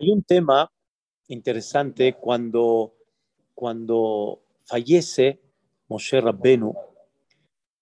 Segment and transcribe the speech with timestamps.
[0.00, 0.70] Hay un tema
[1.26, 2.94] interesante cuando,
[3.52, 5.40] cuando fallece
[5.88, 6.72] Moshe Rabbenu,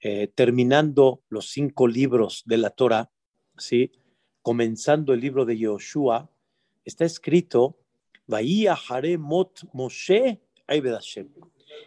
[0.01, 3.11] eh, terminando los cinco libros de la Torah,
[3.59, 3.93] ¿sí?
[4.41, 6.31] comenzando el libro de Yoshua,
[6.87, 7.77] está escrito,
[8.27, 10.41] Mot Moshe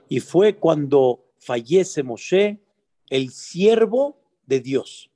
[0.09, 2.61] Y fue cuando fallece Moshe,
[3.09, 5.09] el siervo de Dios.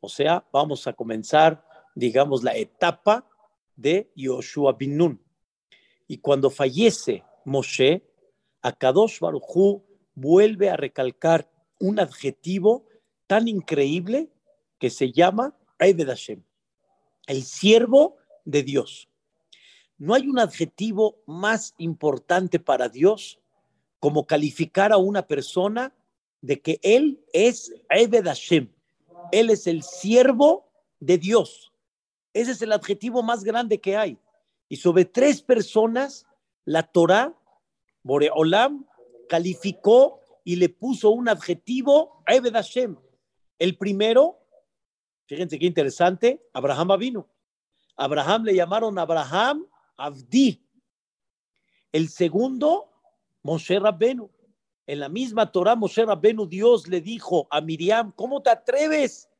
[0.00, 1.64] O sea, vamos a comenzar,
[1.94, 3.28] digamos, la etapa
[3.76, 5.20] de Yoshua bin Nun.
[6.06, 8.02] Y cuando fallece Moshe,
[8.62, 9.82] Akadosh Baruj
[10.14, 11.50] vuelve a recalcar
[11.80, 12.86] un adjetivo
[13.26, 14.30] tan increíble
[14.78, 16.42] que se llama Ebed Hashem,
[17.26, 19.08] el siervo de Dios.
[19.98, 23.40] No hay un adjetivo más importante para Dios
[24.00, 25.94] como calificar a una persona
[26.40, 28.68] de que él es Ebed Hashem,
[29.32, 31.72] él es el siervo de Dios.
[32.34, 34.18] Ese es el adjetivo más grande que hay.
[34.68, 36.26] Y sobre tres personas,
[36.64, 37.32] la Torah,
[38.02, 38.84] Boreolam,
[39.28, 42.96] calificó y le puso un adjetivo a Ebed Hashem.
[43.58, 44.40] El primero,
[45.26, 47.28] fíjense qué interesante, Abraham vino.
[47.96, 50.60] Abraham le llamaron Abraham Abdi.
[51.92, 52.90] El segundo,
[53.42, 54.28] Moshe Rabbenu.
[54.86, 59.30] En la misma Torah, Moshe Rabbenu, Dios le dijo a Miriam, ¿cómo te atreves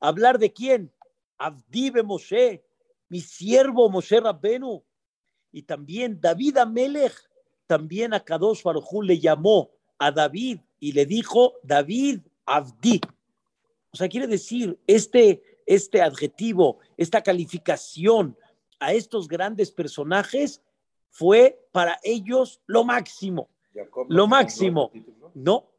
[0.00, 0.92] a hablar de quién?
[1.38, 2.64] Abdibe Moshe,
[3.08, 4.82] mi siervo Moshe Rabbenu.
[5.52, 7.14] Y también David Amelech,
[7.66, 13.00] también a Kadosh Baruj le llamó a David y le dijo David Abdi.
[13.92, 18.36] O sea, quiere decir, este, este adjetivo, esta calificación
[18.80, 20.60] a estos grandes personajes
[21.10, 23.48] fue para ellos lo máximo.
[24.08, 24.90] Lo máximo.
[25.34, 25.70] No.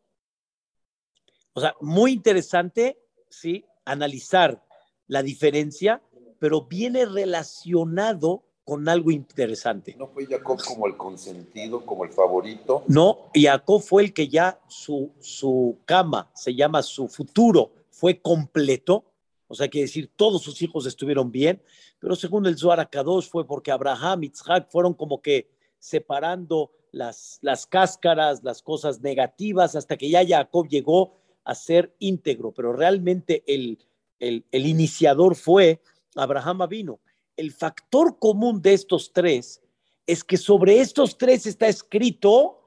[1.54, 2.98] O sea, muy interesante,
[3.30, 4.65] sí, analizar
[5.08, 6.02] la diferencia,
[6.40, 9.96] pero viene relacionado con algo interesante.
[9.98, 12.84] ¿No fue Jacob como el consentido, como el favorito?
[12.88, 19.06] No, Jacob fue el que ya su, su cama, se llama su futuro, fue completo.
[19.48, 21.62] O sea, quiere decir, todos sus hijos estuvieron bien,
[22.00, 27.38] pero según el Zohar Akadosh fue porque Abraham y Isaac fueron como que separando las,
[27.42, 31.14] las cáscaras, las cosas negativas, hasta que ya Jacob llegó
[31.44, 33.78] a ser íntegro, pero realmente el,
[34.20, 35.82] el, iniciador fue
[36.16, 37.00] Abraham vino.
[37.36, 39.62] El factor común de estos tres
[40.08, 42.62] es que sobre estos tres está escrito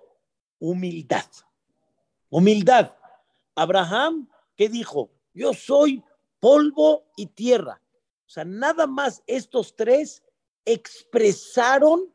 [0.59, 1.27] humildad.
[2.31, 2.93] Humildad.
[3.55, 5.11] Abraham, ¿qué dijo?
[5.33, 6.03] Yo soy
[6.41, 7.81] polvo y tierra.
[8.27, 10.23] O sea, nada más estos tres
[10.65, 12.13] expresaron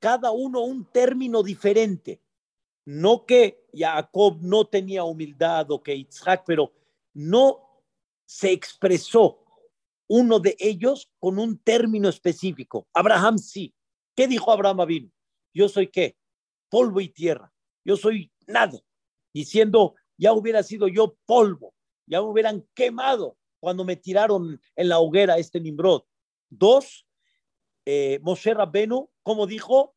[0.00, 2.20] cada uno un término diferente.
[2.84, 6.72] No que Jacob no tenía humildad o que Isaac, pero
[7.14, 7.63] no
[8.26, 9.44] se expresó
[10.06, 12.86] uno de ellos con un término específico.
[12.92, 13.74] Abraham sí.
[14.14, 15.10] ¿Qué dijo Abraham vino?
[15.52, 16.16] Yo soy qué?
[16.68, 17.52] Polvo y tierra.
[17.84, 18.78] Yo soy nada.
[19.32, 21.74] Diciendo, ya hubiera sido yo polvo.
[22.06, 26.02] Ya me hubieran quemado cuando me tiraron en la hoguera este Nimrod.
[26.50, 27.06] Dos,
[27.84, 29.94] eh, Moshe Rabbenu, como dijo,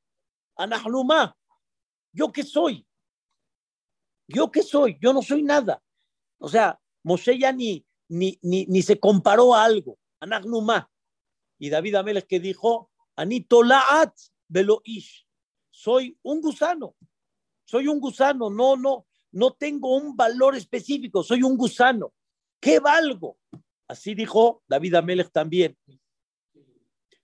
[0.55, 1.37] Anahluma,
[2.11, 2.87] ¿yo qué soy?
[4.27, 4.97] ¿Yo qué soy?
[5.01, 5.83] Yo no soy nada.
[6.39, 9.97] O sea, Moshe ya ni, ni, ni, se comparó a algo.
[10.19, 10.89] Anagnuma.
[11.59, 14.15] Y David Amelech que dijo, Anitolaat
[14.83, 15.27] ish
[15.71, 16.95] Soy un gusano.
[17.65, 18.49] Soy un gusano.
[18.49, 21.23] No, no, no tengo un valor específico.
[21.23, 22.13] Soy un gusano.
[22.59, 23.37] ¿Qué valgo?
[23.87, 25.77] Así dijo David Amelech también.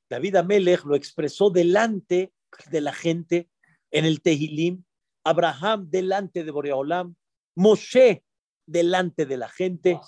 [0.09, 2.33] David Amelech lo expresó delante
[2.69, 3.49] de la gente
[3.91, 4.83] en el Tehilim.
[5.23, 7.15] Abraham delante de Boreolam.
[7.55, 8.23] Moshe
[8.65, 9.99] delante de la gente.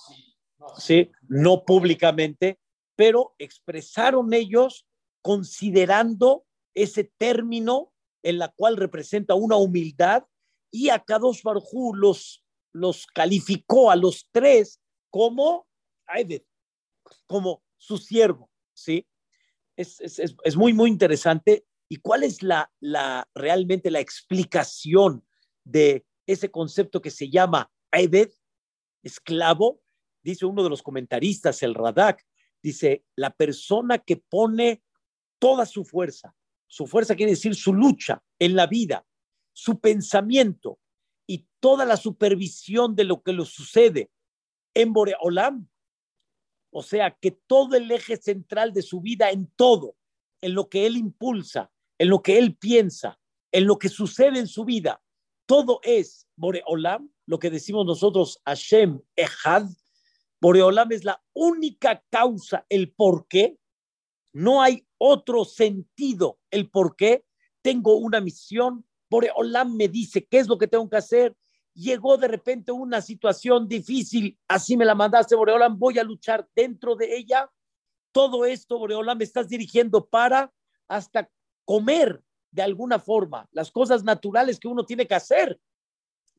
[0.77, 1.11] ¿Sí?
[1.27, 2.59] no públicamente,
[2.95, 4.87] pero expresaron ellos
[5.21, 7.91] considerando ese término
[8.23, 10.23] en la cual representa una humildad
[10.71, 12.43] y a Kadosh Barjú los,
[12.73, 15.65] los calificó a los tres como
[17.27, 19.07] como su siervo, ¿sí?
[19.75, 21.65] Es, es, es, muy, muy interesante.
[21.89, 25.25] ¿Y cuál es la, la, realmente la explicación
[25.63, 28.31] de ese concepto que se llama Aibed,
[29.03, 29.81] esclavo?
[30.25, 32.25] Dice uno de los comentaristas, el Radak,
[32.62, 34.81] dice, la persona que pone
[35.39, 36.36] toda su fuerza,
[36.68, 39.06] su fuerza quiere decir su lucha en la vida,
[39.54, 40.80] su pensamiento
[41.27, 44.10] y toda la supervisión de lo que le sucede
[44.74, 45.69] en Boreolam.
[46.71, 49.95] O sea, que todo el eje central de su vida en todo,
[50.42, 53.19] en lo que él impulsa, en lo que él piensa,
[53.51, 55.01] en lo que sucede en su vida,
[55.45, 59.68] todo es Boreolam, lo que decimos nosotros, Hashem Echad,
[60.45, 63.57] Boreolam es la única causa, el por qué.
[64.31, 67.25] No hay otro sentido el por qué
[67.63, 68.86] tengo una misión.
[69.09, 71.36] Boreolam me dice qué es lo que tengo que hacer.
[71.74, 76.95] Llegó de repente una situación difícil, así me la mandaste, Boreolam, voy a luchar dentro
[76.95, 77.51] de ella.
[78.12, 80.53] Todo esto, Boreolam, me estás dirigiendo para
[80.88, 81.27] hasta
[81.63, 83.50] comer de alguna forma.
[83.51, 85.59] Las cosas naturales que uno tiene que hacer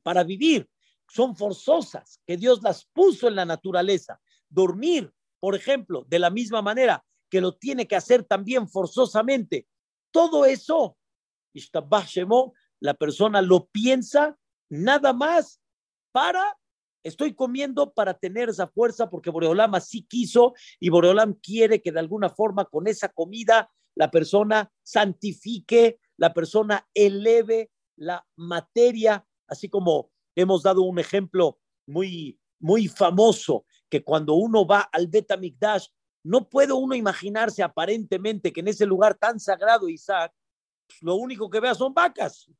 [0.04, 0.70] para vivir
[1.08, 4.20] son forzosas, que Dios las puso en la naturaleza.
[4.48, 9.66] Dormir, por ejemplo, de la misma manera que lo tiene que hacer también forzosamente.
[10.10, 10.96] Todo eso,
[12.80, 14.38] la persona lo piensa
[14.68, 15.60] nada más
[16.12, 16.56] para,
[17.02, 22.00] estoy comiendo para tener esa fuerza porque Boreolam así quiso y Boreolam quiere que de
[22.00, 30.10] alguna forma con esa comida la persona santifique, la persona eleve la materia, así como
[30.36, 35.88] hemos dado un ejemplo muy, muy famoso, que cuando uno va al Betamikdash,
[36.24, 40.32] no puede uno imaginarse aparentemente que en ese lugar tan sagrado, Isaac,
[40.86, 42.50] pues, lo único que vea son vacas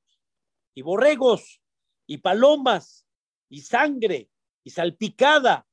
[0.75, 1.61] y borregos
[2.06, 3.06] y palomas
[3.49, 4.31] y sangre
[4.64, 5.67] y salpicada.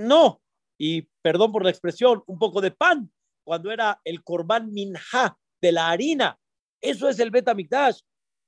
[0.00, 0.42] No,
[0.78, 3.10] y perdón por la expresión, un poco de pan,
[3.44, 6.38] cuando era el corbán minja de la harina.
[6.80, 8.00] Eso es el Betamikdash.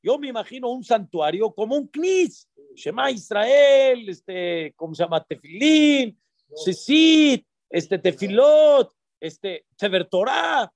[0.03, 5.25] Yo me imagino un santuario como un knis, Shema Israel, este, ¿cómo se llama?
[5.25, 6.19] Tefilín,
[6.55, 10.73] Sisit, este, Tefilot, este, Sever Torah.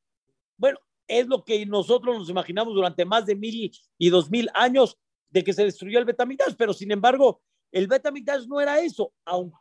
[0.57, 4.99] Bueno, es lo que nosotros nos imaginamos durante más de mil y dos mil años
[5.31, 7.41] de que se destruyó el Betamigdash, pero sin embargo,
[7.71, 9.57] el Betamigdash no era eso, aunque,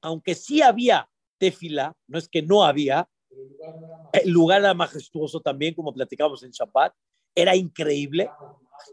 [0.00, 1.08] aunque sí había
[1.38, 3.08] tefila, no es que no había,
[4.12, 6.94] el lugar era majestuoso también, como platicamos en Shabbat,
[7.34, 8.30] era increíble,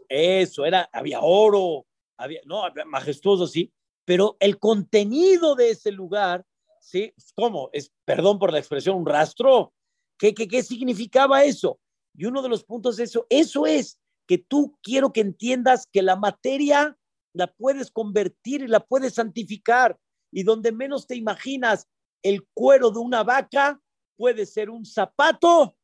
[0.08, 1.86] eso, era, había oro,
[2.16, 3.72] había, no, majestuoso sí,
[4.04, 6.44] pero el contenido de ese lugar,
[6.80, 7.14] ¿sí?
[7.34, 7.70] ¿Cómo?
[7.72, 9.72] Es, perdón por la expresión, un rastro.
[10.18, 11.78] ¿Qué, qué, qué significaba eso?
[12.14, 16.02] Y uno de los puntos de eso, eso es que tú quiero que entiendas que
[16.02, 16.96] la materia
[17.32, 19.98] la puedes convertir y la puedes santificar.
[20.30, 21.88] Y donde menos te imaginas
[22.22, 23.80] el cuero de una vaca,
[24.16, 25.76] puede ser un zapato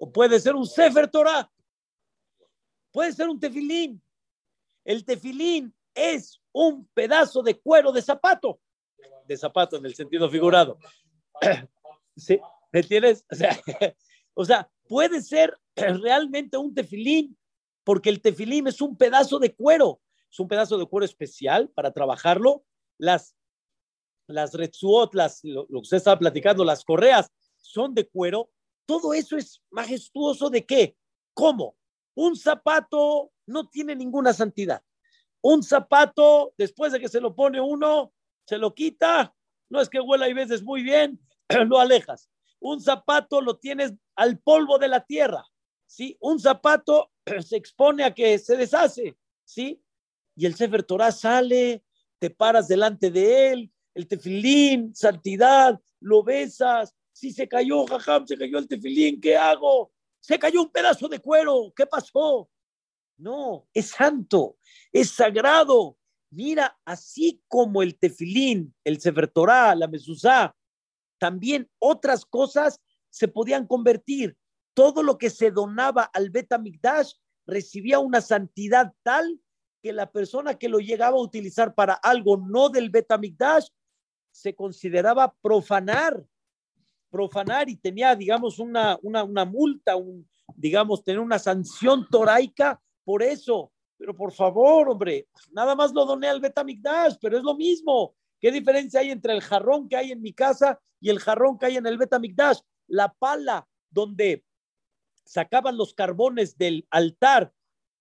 [0.00, 1.50] o puede ser un Sefer Torah.
[2.98, 4.02] Puede ser un tefilín.
[4.84, 8.58] El tefilín es un pedazo de cuero de zapato.
[9.24, 10.80] De zapato en el sentido figurado.
[12.16, 12.40] ¿Sí?
[12.72, 13.24] ¿Me entiendes?
[14.34, 17.38] O sea, puede ser realmente un tefilín,
[17.84, 20.00] porque el tefilín es un pedazo de cuero.
[20.28, 22.64] Es un pedazo de cuero especial para trabajarlo.
[22.98, 23.36] Las,
[24.26, 28.50] las retsuot, las, lo, lo que usted estaba platicando, las correas, son de cuero.
[28.86, 30.96] Todo eso es majestuoso de qué?
[31.32, 31.78] ¿Cómo?
[32.18, 34.82] Un zapato no tiene ninguna santidad.
[35.40, 38.12] Un zapato, después de que se lo pone uno,
[38.44, 39.32] se lo quita.
[39.70, 41.20] No es que huela y veces muy bien,
[41.68, 42.28] lo alejas.
[42.58, 45.46] Un zapato lo tienes al polvo de la tierra.
[45.86, 46.16] ¿sí?
[46.18, 49.16] Un zapato se expone a que se deshace.
[49.44, 49.80] ¿sí?
[50.34, 51.84] Y el Sefer Torah sale,
[52.18, 56.96] te paras delante de él, el tefilín, santidad, lo besas.
[57.12, 59.92] Si se cayó, jajam, se cayó el tefilín, ¿qué hago?
[60.20, 62.50] Se cayó un pedazo de cuero, ¿qué pasó?
[63.16, 64.56] No, es santo,
[64.92, 65.98] es sagrado.
[66.30, 70.54] Mira, así como el tefilín, el sefer la mezuzá,
[71.18, 72.80] también otras cosas
[73.10, 74.36] se podían convertir.
[74.74, 77.14] Todo lo que se donaba al Betamigdash
[77.46, 79.40] recibía una santidad tal
[79.82, 83.68] que la persona que lo llegaba a utilizar para algo no del Betamigdash
[84.30, 86.24] se consideraba profanar
[87.10, 93.22] profanar y tenía, digamos, una, una, una multa, un, digamos, tener una sanción toraica por
[93.22, 93.72] eso.
[93.96, 98.14] Pero por favor, hombre, nada más lo doné al Betamigdash, pero es lo mismo.
[98.40, 101.66] ¿Qué diferencia hay entre el jarrón que hay en mi casa y el jarrón que
[101.66, 102.60] hay en el Betamigdash?
[102.86, 104.44] La pala donde
[105.24, 107.52] sacaban los carbones del altar,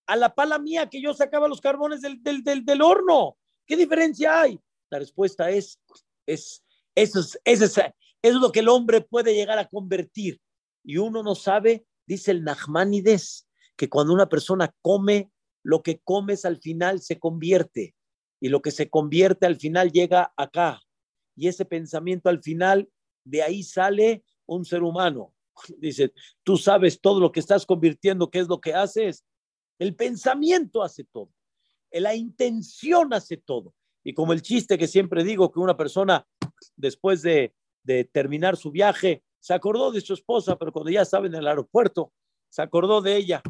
[0.06, 3.38] a la pala mía que yo sacaba los carbones del, del, del, del horno.
[3.66, 4.60] ¿Qué diferencia hay?
[4.90, 5.80] La respuesta es,
[6.26, 6.64] es,
[6.96, 7.78] eso es, es,
[8.22, 10.40] es lo que el hombre puede llegar a convertir.
[10.84, 15.32] Y uno no sabe, dice el Nachmanides, que cuando una persona come,
[15.64, 17.96] lo que comes al final se convierte.
[18.40, 20.82] Y lo que se convierte al final llega acá.
[21.36, 22.90] Y ese pensamiento al final,
[23.24, 25.34] de ahí sale un ser humano.
[25.78, 29.26] Dice, tú sabes todo lo que estás convirtiendo, qué es lo que haces.
[29.80, 31.30] El pensamiento hace todo.
[31.92, 33.74] La intención hace todo.
[34.04, 36.26] Y como el chiste que siempre digo, que una persona
[36.76, 37.54] después de
[37.88, 41.48] de terminar su viaje, se acordó de su esposa, pero cuando ya estaba en el
[41.48, 42.12] aeropuerto,
[42.50, 43.42] se acordó de ella,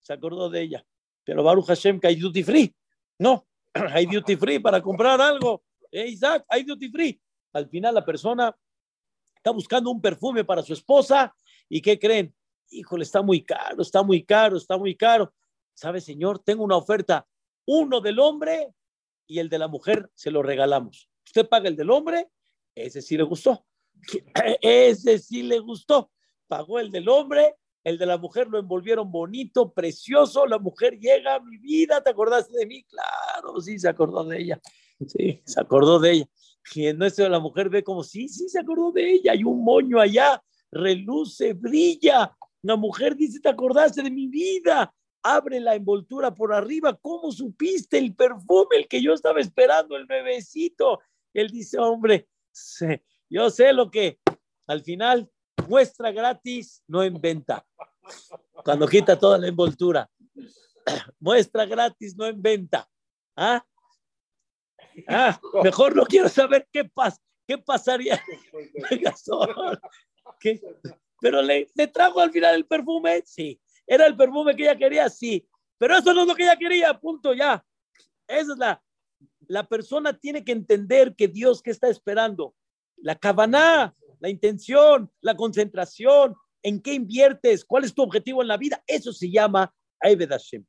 [0.00, 0.86] se acordó de ella.
[1.24, 2.74] Pero Baruch Hashem que hay duty free.
[3.18, 5.64] No, hay duty free para comprar algo.
[5.90, 7.20] Eh, Isaac, hay duty free.
[7.52, 8.56] Al final la persona
[9.34, 11.34] está buscando un perfume para su esposa
[11.68, 12.34] ¿Y qué creen?
[12.70, 15.32] Híjole, está muy caro, está muy caro, está muy caro.
[15.74, 16.38] ¿Sabe, señor?
[16.38, 17.26] Tengo una oferta.
[17.66, 18.72] Uno del hombre
[19.26, 21.08] y el de la mujer se lo regalamos.
[21.24, 22.30] Usted paga el del hombre,
[22.74, 23.66] ese sí le gustó.
[24.60, 26.10] Ese sí le gustó.
[26.48, 30.46] Pagó el del hombre, el de la mujer lo envolvieron bonito, precioso.
[30.46, 32.84] La mujer llega a mi vida, ¿te acordaste de mí?
[32.84, 34.60] Claro, sí, se acordó de ella.
[35.06, 36.28] Sí, se acordó de ella.
[36.74, 39.32] Y en nuestro la mujer ve como, sí, sí, se acordó de ella.
[39.32, 42.36] Hay un moño allá, reluce, brilla.
[42.62, 44.92] La mujer dice, ¿te acordaste de mi vida?
[45.22, 46.98] Abre la envoltura por arriba.
[47.00, 51.00] ¿Cómo supiste el perfume, el que yo estaba esperando, el bebecito?
[51.32, 52.28] Él dice, hombre,
[53.28, 54.18] yo sé lo que
[54.66, 55.30] al final
[55.68, 57.66] muestra gratis, no en venta.
[58.64, 60.08] Cuando quita toda la envoltura.
[61.20, 62.88] Muestra gratis, no en venta.
[63.36, 63.64] ¿Ah?
[65.08, 67.20] Ah, mejor no quiero saber qué pasa.
[67.46, 68.22] ¿Qué pasaría?
[71.20, 73.60] Pero le, le trajo al final el perfume, sí.
[73.86, 75.08] ¿Era el perfume que ella quería?
[75.08, 75.48] Sí.
[75.78, 77.64] Pero eso no es lo que ella quería, punto, ya.
[78.26, 78.82] Esa es la,
[79.46, 82.54] la persona tiene que entender que Dios que está esperando,
[82.96, 88.56] la cabana, la intención, la concentración, en qué inviertes, cuál es tu objetivo en la
[88.56, 90.64] vida, eso se llama Ebed Hashem.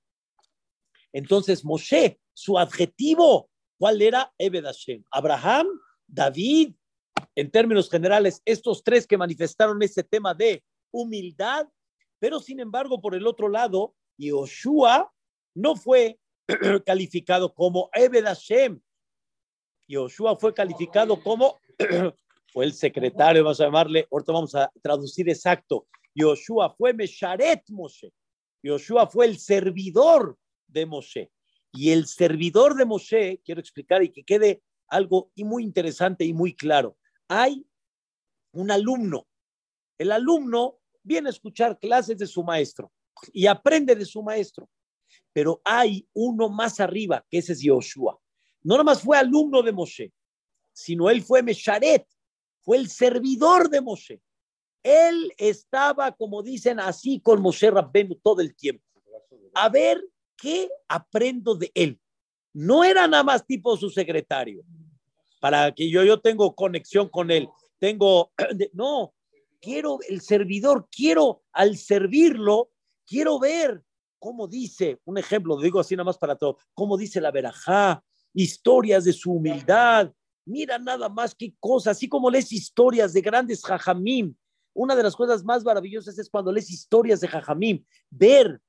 [1.12, 5.04] Entonces, Moshe, su adjetivo, ¿cuál era Ebed Hashem?
[5.12, 5.68] Abraham,
[6.06, 6.74] David,
[7.36, 11.68] en términos generales, estos tres que manifestaron ese tema de humildad,
[12.20, 15.12] pero sin embargo, por el otro lado, Yoshua
[15.56, 16.20] no fue
[16.86, 18.80] calificado como Ebed Hashem.
[19.88, 21.60] Yoshua fue calificado como,
[22.54, 25.88] fue el secretario, vamos a llamarle, ahorita vamos a traducir exacto.
[26.16, 28.12] Yoshua fue Mesharet Moshe.
[28.64, 31.32] Yoshua fue el servidor de Moshe.
[31.74, 36.56] Y el servidor de Moshe, quiero explicar y que quede algo muy interesante y muy
[36.56, 36.98] claro.
[37.28, 37.66] Hay
[38.54, 39.28] un alumno.
[39.98, 42.92] El alumno viene a escuchar clases de su maestro
[43.34, 44.70] y aprende de su maestro
[45.38, 48.20] pero hay uno más arriba, que ese es Yoshua.
[48.64, 50.12] No nomás fue alumno de Moshe,
[50.78, 52.06] sino él fue Mesharet,
[52.62, 54.22] fue el servidor de Moshe.
[54.84, 58.84] Él estaba, como dicen, así con Moshe Rabbenu todo el tiempo.
[59.56, 60.00] A ver
[60.38, 62.00] qué aprendo de él.
[62.54, 64.64] No era nada más tipo su secretario,
[65.40, 67.50] para que yo, yo tengo conexión con él.
[67.80, 68.32] Tengo,
[68.74, 69.16] no,
[69.60, 72.70] quiero el servidor, quiero al servirlo,
[73.04, 73.84] quiero ver
[74.20, 78.04] cómo dice, un ejemplo, lo digo así nada más para todo, cómo dice la verajá,
[78.32, 80.12] historias de su humildad.
[80.48, 84.34] Mira nada más qué cosa, así como lees historias de grandes jajamim.
[84.74, 88.62] Una de las cosas más maravillosas es cuando lees historias de jajamim, ver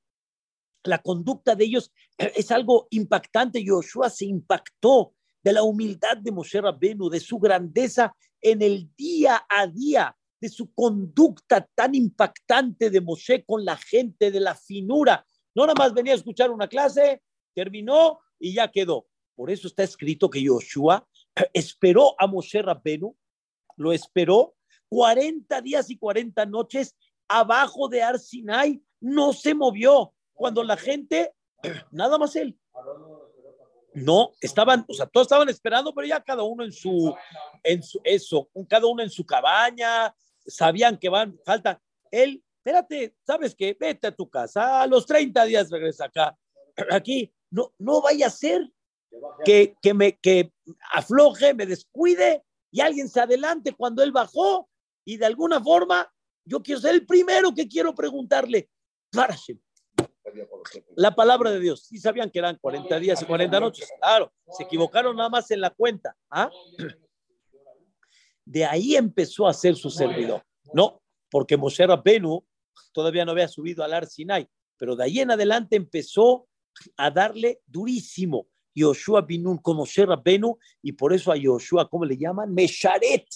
[0.82, 3.62] la conducta de ellos es algo impactante.
[3.62, 9.44] Yoshua se impactó de la humildad de Moshe Rabbenu, de su grandeza en el día
[9.48, 15.24] a día, de su conducta tan impactante de Moshe con la gente, de la finura.
[15.54, 17.22] No nada más venía a escuchar una clase,
[17.54, 19.06] terminó y ya quedó.
[19.36, 21.06] Por eso está escrito que Yoshua
[21.52, 23.16] esperó a Moshe Rabbenu,
[23.76, 24.54] lo esperó
[24.88, 26.96] 40 días y 40 noches
[27.28, 30.14] abajo de Arsinai, no se movió.
[30.34, 31.34] Cuando la gente,
[31.90, 32.58] nada más él.
[33.94, 37.14] No, estaban, o sea, todos estaban esperando, pero ya cada uno en su,
[37.64, 40.14] en su, eso, cada uno en su cabaña,
[40.46, 41.80] sabían que van, falta.
[42.10, 43.76] Él espérate, ¿sabes qué?
[43.78, 46.36] Vete a tu casa, a los 30 días regresa acá.
[46.90, 48.70] Aquí, no, no vaya a ser
[49.44, 50.52] que, que, me, que
[50.92, 54.68] afloje, me descuide y alguien se adelante cuando él bajó
[55.04, 56.10] y de alguna forma
[56.44, 58.68] yo quiero ser el primero que quiero preguntarle,
[60.96, 61.84] la palabra de Dios.
[61.84, 63.88] Sí sabían que eran 40 días y 40 noches.
[64.00, 66.16] Claro, se equivocaron nada más en la cuenta.
[66.30, 66.50] ¿ah?
[68.44, 70.42] De ahí empezó a ser su servidor.
[70.72, 72.44] No, porque Moshe Rabbenu
[72.92, 76.46] todavía no había subido al Ar Sinai, pero de ahí en adelante empezó
[76.96, 78.48] a darle durísimo.
[78.78, 82.52] Yoshua Binun como Moshe Rabbenu, y por eso a Yoshua, ¿cómo le llaman?
[82.52, 83.26] Mesharet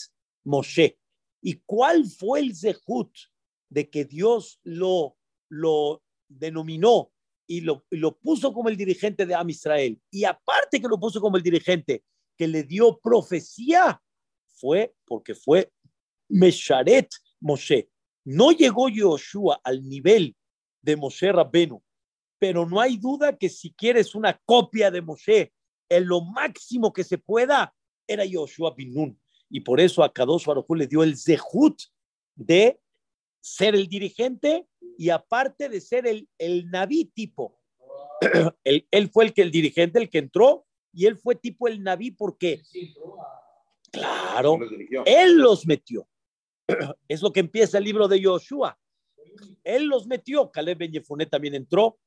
[0.44, 0.98] Moshe.
[1.40, 3.10] ¿Y cuál fue el zehut
[3.68, 5.16] de que Dios lo,
[5.48, 7.12] lo denominó
[7.46, 10.00] y lo, lo puso como el dirigente de Am Israel?
[10.10, 12.04] Y aparte que lo puso como el dirigente,
[12.36, 14.00] que le dio profecía,
[14.46, 15.72] fue porque fue
[16.28, 17.08] Mesharet
[17.40, 17.90] Moshe.
[18.24, 20.36] No llegó Yoshua al nivel
[20.80, 21.82] de Moshe Rabbenu,
[22.42, 25.52] pero no hay duda que si quieres una copia de Moshe,
[25.88, 27.72] en lo máximo que se pueda,
[28.04, 29.16] era Yoshua Binun.
[29.48, 31.80] Y por eso a Kadosh Baruj le dio el zehut
[32.34, 32.80] de
[33.40, 34.66] ser el dirigente
[34.98, 37.60] y aparte de ser el, el naví tipo.
[38.64, 41.80] él, él, fue el que el dirigente, el que entró, y él fue tipo el
[41.80, 42.60] naví porque,
[43.92, 44.58] claro,
[45.06, 46.08] él los metió.
[47.06, 48.76] es lo que empieza el libro de Yoshua.
[49.62, 52.00] Él los metió, Caleb Ben Yefuné también entró,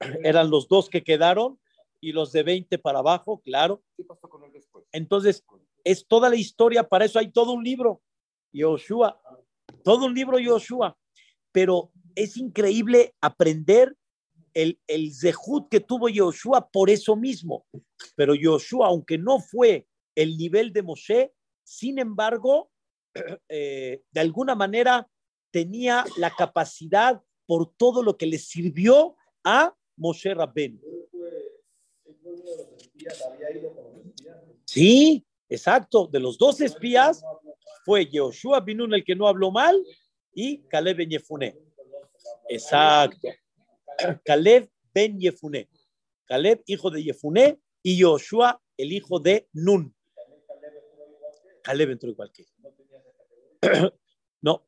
[0.24, 1.58] eran los dos que quedaron
[2.00, 3.82] y los de 20 para abajo, claro.
[4.92, 5.44] Entonces,
[5.84, 8.02] es toda la historia, para eso hay todo un libro,
[8.52, 9.20] Yoshua,
[9.84, 10.96] todo un libro Yoshua,
[11.52, 13.96] pero es increíble aprender
[14.54, 17.66] el, el zehut que tuvo Yoshua por eso mismo.
[18.16, 21.32] Pero Yoshua, aunque no fue el nivel de Moshe,
[21.64, 22.70] sin embargo,
[23.48, 25.08] eh, de alguna manera
[25.52, 30.80] tenía la capacidad por todo lo que le sirvió a Moshe Rabben.
[34.64, 36.06] Sí, exacto.
[36.06, 37.22] De los dos espías
[37.84, 39.80] fue Yoshua Binun el que no habló mal
[40.32, 41.56] y Caleb Ben Yefuné.
[42.48, 43.28] Exacto.
[44.24, 45.68] Caleb Ben Yefuné.
[46.24, 49.94] Caleb, hijo de Yefuné, y Yoshua, el hijo de Nun.
[51.62, 52.46] Caleb entró igual que
[54.40, 54.66] No,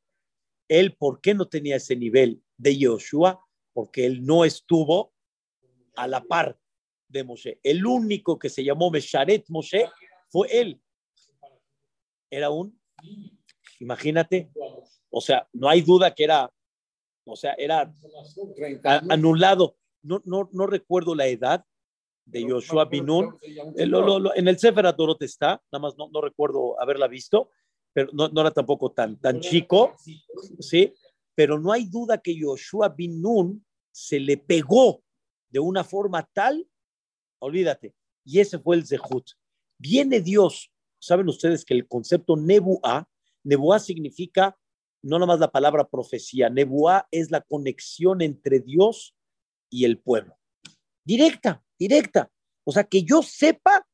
[0.68, 3.40] él, ¿por qué no tenía ese nivel de Yoshua?
[3.72, 5.12] Porque él no estuvo
[5.94, 6.56] a la par
[7.08, 7.60] de Moshe.
[7.62, 9.88] El único que se llamó Mesharet Moshe
[10.28, 10.80] fue él.
[12.30, 12.80] Era un,
[13.78, 14.50] imagínate,
[15.10, 16.50] o sea, no hay duda que era,
[17.26, 17.92] o sea, era
[19.10, 19.76] anulado.
[20.02, 21.64] No, no, no recuerdo la edad
[22.24, 23.36] de Yoshua Binun.
[23.76, 27.50] En el Sefer Adorot está, nada más no, no recuerdo haberla visto,
[27.92, 29.94] pero no, no, era tampoco tan, tan chico,
[30.58, 30.94] ¿sí?
[31.34, 35.02] Pero no hay duda que Yoshua Binun se le pegó
[35.52, 36.66] de una forma tal,
[37.38, 37.94] olvídate,
[38.24, 39.30] y ese fue el Zehut.
[39.78, 43.08] Viene Dios, saben ustedes que el concepto Nebuá,
[43.44, 44.56] Nebuá significa
[45.02, 49.14] no nada más la palabra profecía, Nebuá es la conexión entre Dios
[49.68, 50.38] y el pueblo.
[51.04, 52.30] Directa, directa.
[52.64, 53.86] O sea, que yo sepa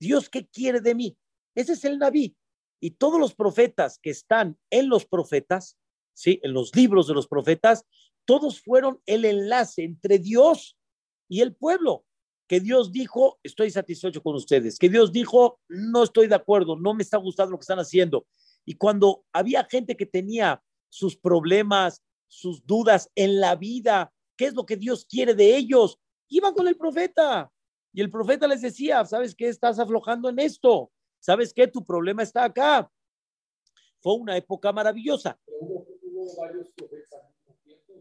[0.00, 1.18] Dios qué quiere de mí.
[1.54, 2.34] Ese es el Naví.
[2.80, 5.78] Y todos los profetas que están en los profetas,
[6.14, 6.40] ¿sí?
[6.42, 7.84] en los libros de los profetas,
[8.24, 10.78] todos fueron el enlace entre Dios
[11.28, 12.04] y el pueblo.
[12.46, 14.78] Que Dios dijo, estoy satisfecho con ustedes.
[14.78, 18.26] Que Dios dijo, no estoy de acuerdo, no me está gustando lo que están haciendo.
[18.66, 24.54] Y cuando había gente que tenía sus problemas, sus dudas en la vida, qué es
[24.54, 27.50] lo que Dios quiere de ellos, iban con el profeta.
[27.92, 29.48] Y el profeta les decía, ¿sabes qué?
[29.48, 30.90] Estás aflojando en esto.
[31.20, 31.66] ¿Sabes qué?
[31.66, 32.90] Tu problema está acá.
[34.00, 35.38] Fue una época maravillosa.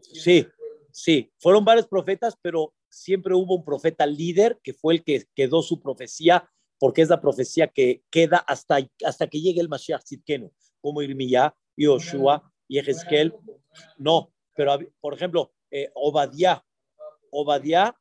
[0.02, 0.46] Sí,
[0.94, 5.62] sí, fueron varios profetas, pero siempre hubo un profeta líder que fue el que quedó
[5.62, 10.52] su profecía, porque es la profecía que queda hasta, hasta que llegue el Mashiach Zitkenu,
[10.80, 13.34] como Irmiyah, Yoshua y Ezequiel.
[13.98, 16.64] No, pero por ejemplo, eh, Obadiah,
[17.32, 17.96] Obadiah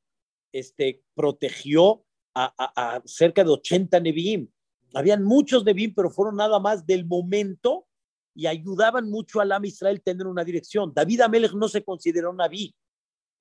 [0.53, 4.49] este, protegió a, cerca de 80 Nevi'im.
[4.95, 7.87] Habían muchos Nevi'im, pero fueron nada más del momento
[8.35, 10.93] y ayudaban mucho al Am Israel tener una dirección.
[10.95, 12.75] David Amelech no se consideró Naví.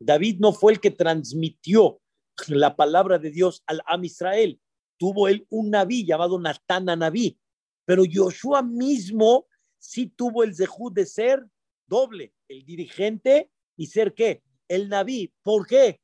[0.04, 2.02] David no fue el que transmitió
[2.48, 4.60] la palabra de Dios al Am Israel.
[4.98, 7.38] Tuvo él un Naví llamado Natana Naví.
[7.86, 11.46] Pero Joshua mismo sí tuvo el zehut de ser
[11.88, 14.44] doble, el dirigente y ser qué?
[14.68, 15.34] El Naví.
[15.44, 16.00] ¿Por qué?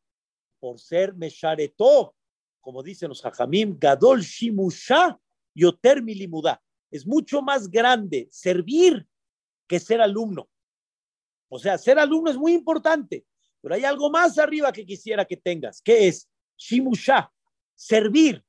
[0.60, 2.16] por ser Mesharetó,
[2.62, 5.20] como dicen los Jajamim, Gadol Shimusha
[5.56, 6.62] Yoter Milimuda.
[6.92, 9.08] Es mucho más grande servir
[9.68, 10.50] que ser alumno.
[11.50, 13.26] O sea, ser alumno es muy importante,
[13.62, 17.32] pero hay algo más arriba que quisiera que tengas, que es Shimusha,
[17.76, 18.44] servir.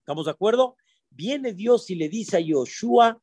[0.00, 0.76] ¿Estamos de acuerdo?
[1.10, 3.20] Viene Dios y le dice a Yoshua,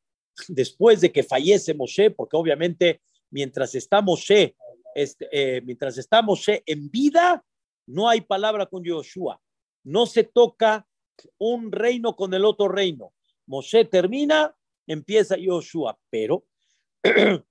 [0.48, 4.56] después de que fallece Moshe, porque obviamente mientras está Moshe,
[4.94, 6.24] este, eh, mientras está
[6.66, 7.44] en vida,
[7.86, 9.40] no hay palabra con Yoshua.
[9.84, 10.86] No se toca
[11.38, 13.12] un reino con el otro reino.
[13.46, 16.44] Moshe termina, empieza Yoshua, pero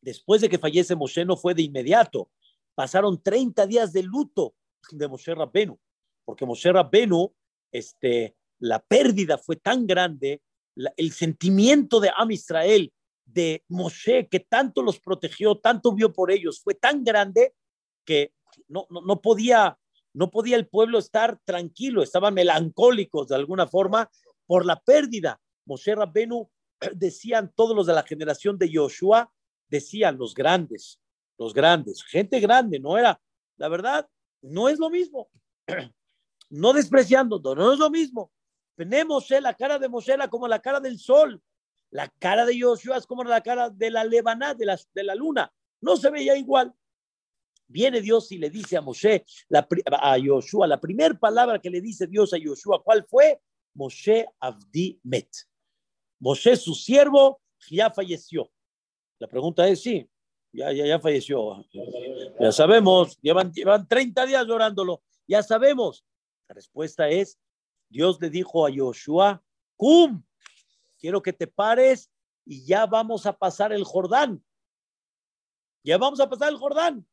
[0.00, 2.30] después de que fallece Moshe no fue de inmediato.
[2.74, 4.54] Pasaron 30 días de luto
[4.90, 5.78] de Moshe Rabbenu,
[6.24, 7.34] porque Moshe Rabbenu,
[7.70, 10.42] este, la pérdida fue tan grande,
[10.96, 12.92] el sentimiento de Am Israel,
[13.24, 17.54] de Moshe, que tanto los protegió, tanto vio por ellos, fue tan grande
[18.04, 18.32] que
[18.68, 19.78] no, no, podía,
[20.14, 24.10] no podía el pueblo estar tranquilo, estaban melancólicos de alguna forma
[24.46, 25.40] por la pérdida.
[25.66, 26.50] Moshe Rabbenu
[26.94, 29.32] decían todos los de la generación de Yoshua,
[29.68, 31.01] decían los grandes,
[31.38, 33.20] los grandes, gente grande, no era,
[33.56, 34.08] la verdad,
[34.42, 35.28] no es lo mismo.
[36.54, 38.30] No despreciando, no es lo mismo.
[38.76, 41.42] Tenemos la cara de Moshe como la cara del sol,
[41.92, 45.14] la cara de Yoshua es como la cara de la Lebaná, de la, de la
[45.14, 46.74] luna, no se veía igual.
[47.68, 49.24] Viene Dios y le dice a Moshe,
[49.86, 53.40] a Yoshua, la primera palabra que le dice Dios a Yoshua, ¿cuál fue?
[53.74, 55.28] Moshe Abdi Met.
[56.18, 57.40] Moshe, su siervo,
[57.70, 58.50] ya falleció.
[59.18, 60.08] La pregunta es, sí,
[60.52, 61.64] Ya, ya, ya falleció.
[62.38, 65.02] Ya sabemos, llevan, llevan 30 días llorándolo.
[65.26, 66.04] Ya sabemos.
[66.48, 67.38] La respuesta es,
[67.88, 69.42] Dios le dijo a Joshua,
[69.76, 70.22] ¡cum!
[70.98, 72.10] Quiero que te pares
[72.44, 74.44] y ya vamos a pasar el Jordán.
[75.84, 77.06] Ya vamos a pasar el Jordán.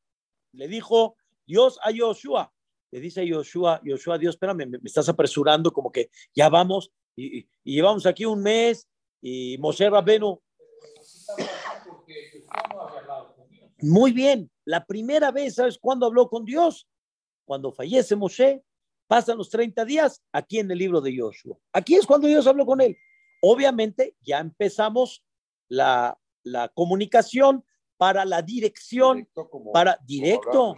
[0.52, 2.54] Le dijo Dios a Joshua.
[2.92, 7.48] Le dice a Joshua, Joshua, Dios, espérame, me, estás apresurando, como que ya vamos y,
[7.64, 8.88] llevamos aquí un mes
[9.22, 10.42] y Moshe Rabeno.
[13.82, 16.88] Muy bien, la primera vez, ¿sabes cuándo habló con Dios?
[17.46, 18.64] Cuando fallece Moshe,
[19.08, 21.58] pasan los 30 días aquí en el libro de Joshua.
[21.74, 22.96] Aquí es cuando Dios habló con él.
[23.42, 25.24] Obviamente ya empezamos
[25.70, 26.18] la,
[26.74, 27.64] comunicación
[27.98, 29.28] para la dirección,
[29.74, 30.76] para directo.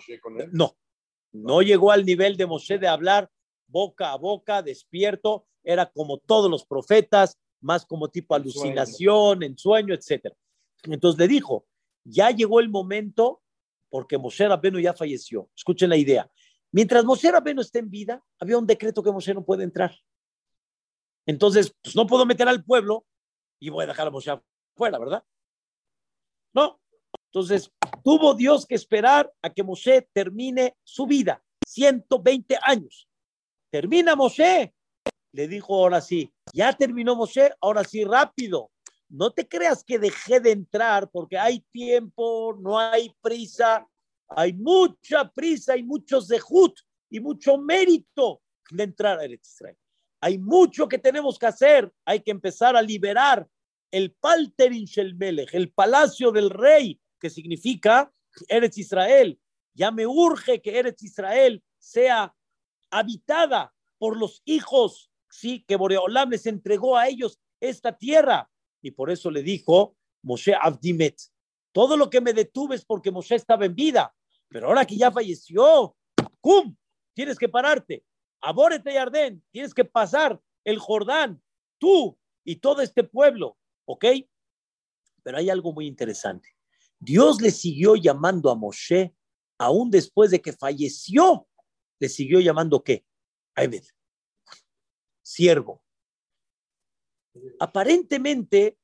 [0.52, 0.76] no,
[1.32, 3.32] no llegó al nivel de Moshe de hablar
[3.68, 9.94] boca a boca, despierto, era como todos los profetas, más como tipo alucinación, en sueño,
[9.94, 10.34] etc.
[10.84, 11.66] Entonces le dijo,
[12.04, 13.42] ya llegó el momento,
[13.90, 15.50] porque Moshe Rabbeinu ya falleció.
[15.56, 16.30] Escuchen la idea.
[16.72, 19.94] Mientras Moshe Rabbeinu esté en vida, había un decreto que Moshe no puede entrar.
[21.26, 23.06] Entonces, pues no puedo meter al pueblo
[23.60, 25.24] y voy a dejar a Moshe afuera, ¿verdad?
[26.54, 26.80] No.
[27.28, 27.72] Entonces,
[28.04, 33.08] tuvo Dios que esperar a que Moshe termine su vida, 120 años.
[33.70, 34.74] Termina Moshe.
[35.34, 38.70] Le dijo ahora sí, ya terminó Moshe, ahora sí, rápido.
[39.12, 43.86] No te creas que dejé de entrar porque hay tiempo, no hay prisa,
[44.30, 49.78] hay mucha prisa y muchos zehut y mucho mérito de entrar a Israel.
[50.21, 51.91] Hay mucho que tenemos que hacer.
[52.06, 53.45] Hay que empezar a liberar
[53.91, 58.10] el Palterin Shelmelech, el palacio del rey, que significa
[58.47, 59.38] Eretz Israel.
[59.74, 62.34] Ya me urge que Eretz Israel sea
[62.89, 68.50] habitada por los hijos, sí, que Boreolam les entregó a ellos esta tierra.
[68.82, 71.20] Y por eso le dijo Moshe Abdimet,
[71.72, 74.13] todo lo que me detuve es porque Moshe estaba en vida,
[74.50, 75.96] pero ahora que ya falleció,
[76.41, 76.76] ¡cum!
[77.13, 78.04] Tienes que pararte.
[78.41, 81.41] Abórete Yardén, tienes que pasar el Jordán,
[81.78, 84.06] tú y todo este pueblo, ¿ok?
[85.24, 86.50] Pero hay algo muy interesante.
[87.00, 89.15] Dios le siguió llamando a Moshe
[89.58, 91.48] aún después de que falleció.
[92.00, 93.06] Le siguió llamando qué?
[93.56, 93.84] Abed,
[95.22, 95.81] siervo.
[97.60, 98.78] Aparentemente,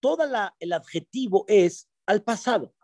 [0.00, 0.24] todo
[0.58, 2.74] el adjetivo es al pasado,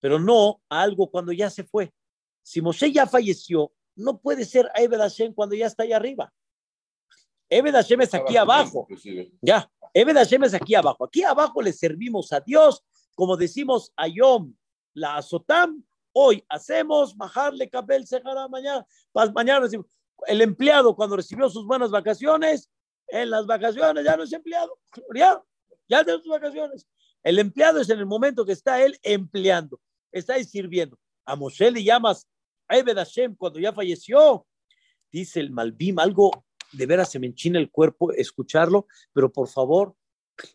[0.00, 1.92] pero no a algo cuando ya se fue.
[2.42, 6.32] Si Moshe ya falleció, no puede ser Ebed Hashem cuando ya está ahí arriba.
[7.48, 8.86] Ebed Hashem es aquí abajo.
[9.40, 11.04] Ya, Ebed Hashem es aquí abajo.
[11.04, 14.54] Aquí abajo le servimos a Dios, como decimos a Yom,
[14.94, 15.84] la Azotam.
[16.12, 17.70] Hoy hacemos bajarle
[18.04, 18.86] Sejara mañana.
[19.34, 19.66] Mañana
[20.26, 22.70] el empleado cuando recibió sus buenas vacaciones,
[23.08, 24.78] en las vacaciones ya no es empleado.
[25.14, 25.42] Ya,
[25.88, 26.86] ya tiene sus vacaciones.
[27.22, 29.80] El empleado es en el momento que está él empleando,
[30.12, 30.98] está ahí sirviendo.
[31.24, 32.28] A Moshe le llamas
[32.68, 34.46] Ebed Hashem, cuando ya falleció,
[35.10, 39.96] dice el Malbim, algo de veras se me enchina el cuerpo escucharlo, pero por favor,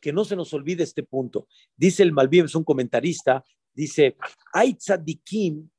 [0.01, 1.47] que no se nos olvide este punto.
[1.75, 4.17] Dice el Malbim, es un comentarista, dice,
[4.53, 5.69] hay tzadikim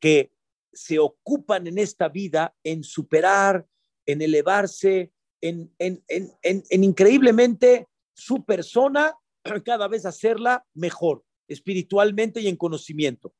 [0.00, 0.32] que
[0.72, 3.66] se ocupan en esta vida en superar,
[4.06, 5.12] en elevarse,
[5.48, 9.14] en, en, en, en increíblemente su persona,
[9.64, 13.34] cada vez hacerla mejor, espiritualmente y en conocimiento.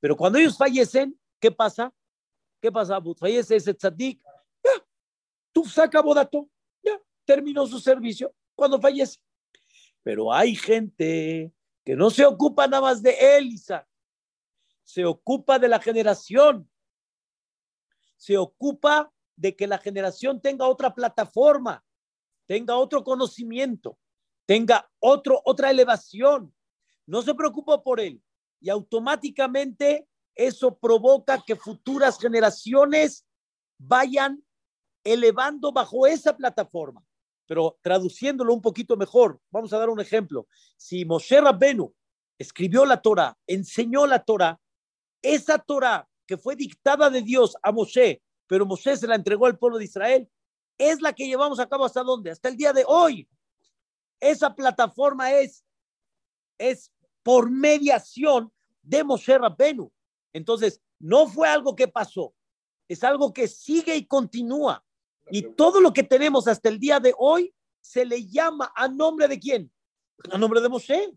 [0.00, 1.92] Pero cuando ellos fallecen, ¿Qué pasa?
[2.60, 3.00] ¿Qué pasa?
[3.16, 4.20] Fallece ese tzadik,
[4.64, 4.86] ya,
[5.52, 6.48] tú saca bodato,
[6.82, 9.18] ya, terminó su servicio cuando fallece.
[10.02, 11.52] Pero hay gente
[11.84, 13.86] que no se ocupa nada más de él, Isaac.
[14.82, 16.68] Se ocupa de la generación.
[18.16, 21.84] Se ocupa de que la generación tenga otra plataforma,
[22.46, 23.96] tenga otro conocimiento,
[24.46, 26.52] tenga otro, otra elevación.
[27.06, 28.20] No se preocupa por él
[28.60, 33.24] y automáticamente eso provoca que futuras generaciones
[33.78, 34.42] vayan
[35.04, 37.04] elevando bajo esa plataforma.
[37.46, 40.48] Pero traduciéndolo un poquito mejor, vamos a dar un ejemplo.
[40.76, 41.94] Si Moshe Rabbenu
[42.38, 44.60] escribió la Torah, enseñó la Torah,
[45.22, 49.58] esa Torah que fue dictada de Dios a Moshe, pero Moshe se la entregó al
[49.58, 50.28] pueblo de Israel,
[50.76, 52.30] es la que llevamos a cabo hasta dónde?
[52.30, 53.28] Hasta el día de hoy.
[54.20, 55.64] Esa plataforma es,
[56.56, 59.92] es por mediación de Moshe Rabbenu.
[60.32, 62.34] Entonces, no fue algo que pasó,
[62.88, 64.84] es algo que sigue y continúa.
[65.30, 69.28] Y todo lo que tenemos hasta el día de hoy se le llama a nombre
[69.28, 69.70] de quién?
[70.32, 71.12] A nombre de Moshe.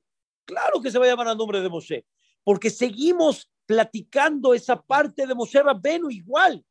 [0.46, 2.06] Claro que se va a llamar a nombre de Moshe,
[2.44, 6.64] porque seguimos platicando esa parte de Moshe Rabbenu igual.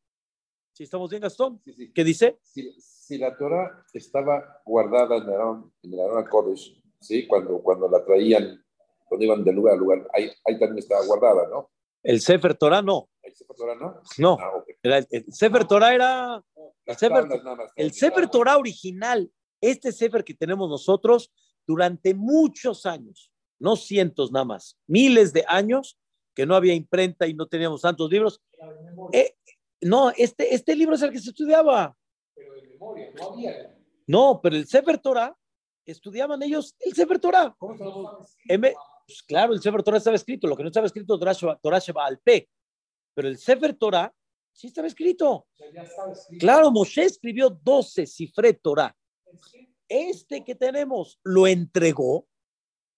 [0.80, 1.60] Si estamos bien, Gastón,
[1.94, 2.38] ¿qué dice?
[2.42, 7.26] Si, la Torah estaba guardada en el Aron, en el Kodesh, ¿sí?
[7.26, 8.64] cuando, cuando la traían
[9.04, 11.70] cuando iban de lugar a lugar, ahí, ahí también estaba guardada, ¿no?
[12.02, 13.10] El Sefer Torah no.
[13.22, 14.00] ¿El Sefer Torah no?
[14.16, 14.38] No.
[14.40, 14.70] Ah, ok.
[14.82, 16.42] Era el, el Sefer Torah era
[16.86, 17.28] el Sefer,
[17.76, 18.30] el Sefer.
[18.30, 19.30] Torah original.
[19.60, 21.30] Este Sefer que tenemos nosotros
[21.66, 25.98] durante muchos años, no cientos nada más, miles de años
[26.34, 28.40] que no había imprenta y no teníamos tantos libros.
[29.12, 29.34] Eh,
[29.82, 31.96] no, este, este libro es el que se estudiaba.
[32.34, 33.76] Pero de memoria, no había.
[34.06, 35.36] No, pero el Sefer Torah,
[35.86, 37.54] estudiaban ellos el Sefer Torah.
[37.58, 38.74] ¿Cómo se lo M-
[39.06, 41.32] pues claro, el Sefer Torah estaba escrito, lo que no estaba escrito Torah
[41.78, 42.48] Sheba- al P,
[43.14, 44.12] pero el Sefer Torah
[44.52, 45.30] sí estaba escrito.
[45.30, 46.40] O sea, ya estaba escrito.
[46.40, 48.94] Claro, Moshe escribió 12 cifre Torah.
[49.88, 52.28] Este que tenemos lo entregó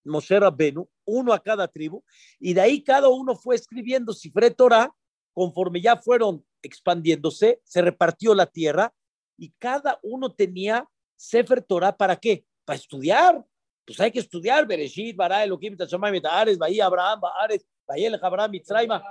[0.05, 2.03] Moshe Rabbenu, uno a cada tribu,
[2.39, 4.93] y de ahí cada uno fue escribiendo cifre Torah,
[5.33, 8.95] conforme ya fueron expandiéndose, se repartió la tierra,
[9.37, 12.45] y cada uno tenía Sefer Torah, ¿para qué?
[12.65, 13.45] Para estudiar.
[13.85, 19.03] Pues hay que estudiar, Bereshit, Bara, Elohim, Tashamay, Metahares, Bahí, Abraham, Bahares, Bahí, Abraham, Mitzrayma.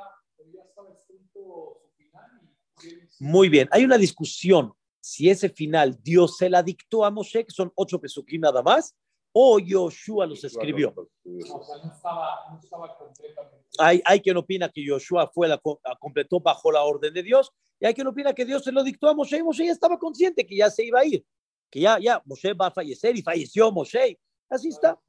[3.19, 7.51] Muy bien, hay una discusión si ese final Dios se la dictó a Moshe, que
[7.51, 8.95] son ocho pesukim nada más,
[9.33, 10.93] o Yoshua los escribió.
[10.95, 13.60] O sea, no estaba, no estaba completamente.
[13.79, 17.51] Hay, hay quien opina que Yoshua fue la, la completó bajo la orden de Dios,
[17.79, 19.97] y hay quien opina que Dios se lo dictó a Moshe, y Moshe ya estaba
[19.97, 21.25] consciente que ya se iba a ir,
[21.69, 24.19] que ya, ya, Moshe va a fallecer, y falleció Moshe.
[24.49, 24.99] Así está.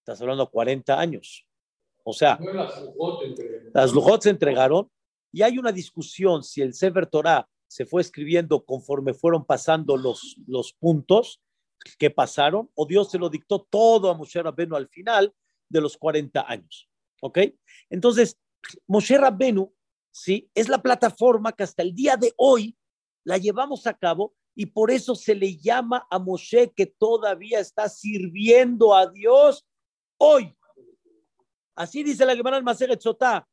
[0.00, 1.46] Estás hablando 40 años.
[2.04, 2.38] O sea.
[3.72, 4.90] Las Lujot se entregaron
[5.32, 10.36] y hay una discusión si el Sefer Torah se fue escribiendo conforme fueron pasando los,
[10.46, 11.40] los puntos
[11.98, 15.34] que pasaron o Dios se lo dictó todo a Moshe Rabbenu al final
[15.68, 16.88] de los 40 años.
[17.20, 17.38] ¿Ok?
[17.90, 18.38] Entonces,
[18.86, 19.72] Moshe Rabbenu,
[20.10, 22.76] sí, es la plataforma que hasta el día de hoy
[23.24, 27.88] la llevamos a cabo y por eso se le llama a Moshe que todavía está
[27.88, 29.66] sirviendo a Dios
[30.18, 30.54] hoy.
[31.74, 33.48] Así dice la Gemara al Maseret Sotá.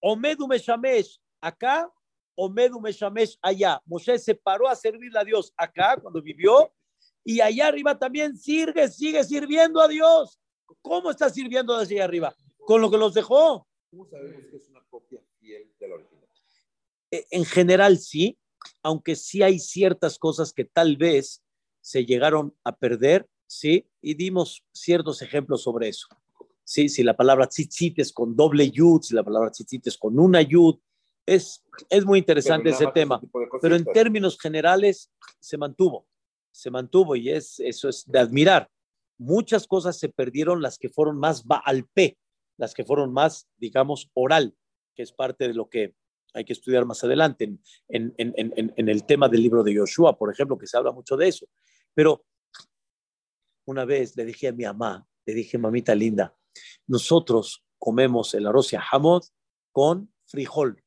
[0.00, 1.90] Omedu Meshamesh acá,
[2.36, 3.82] Omedu Meshamesh allá.
[3.84, 6.72] Moshe se paró a servirle a Dios acá cuando vivió
[7.28, 10.40] y allá arriba también sigue, sigue sirviendo a Dios.
[10.80, 12.34] ¿Cómo está sirviendo desde allá arriba?
[12.56, 13.68] Con lo que los dejó.
[13.90, 16.26] ¿Cómo sabemos que es una copia fiel de la original?
[17.10, 18.38] Eh, En general sí,
[18.82, 21.44] aunque sí hay ciertas cosas que tal vez
[21.82, 26.06] se llegaron a perder, sí, y dimos ciertos ejemplos sobre eso.
[26.64, 30.18] Sí, si la palabra tzitzit es con doble yud, si la palabra tzitzit es con
[30.18, 30.76] una yud,
[31.26, 33.20] es, es muy interesante ese tema.
[33.60, 36.06] pero en términos generales se mantuvo,
[36.52, 38.70] se mantuvo y es, eso es de admirar.
[39.18, 42.18] Muchas cosas se perdieron, las que fueron más Baal P,
[42.56, 44.54] las que fueron más, digamos, oral,
[44.94, 45.94] que es parte de lo que
[46.34, 50.30] hay que estudiar más adelante en, en, en, el tema del libro de Yoshua, por
[50.30, 51.46] ejemplo, que se habla mucho de eso.
[51.94, 52.24] Pero
[53.64, 56.36] una vez le dije a mi mamá, le dije, mamita linda,
[56.86, 59.24] nosotros comemos el arroz y hamod
[59.72, 60.82] con frijol.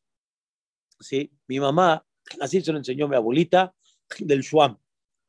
[0.99, 1.31] ¿sí?
[1.47, 2.05] Mi mamá,
[2.39, 3.73] así se lo enseñó mi abuelita,
[4.19, 4.77] del Shuam.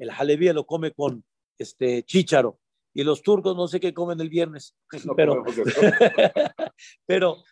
[0.02, 1.24] El jalebía lo come con
[1.56, 2.58] este chícharo.
[2.92, 4.74] Y los turcos no sé qué comen el viernes.
[5.06, 5.44] No pero,
[7.06, 7.44] pero,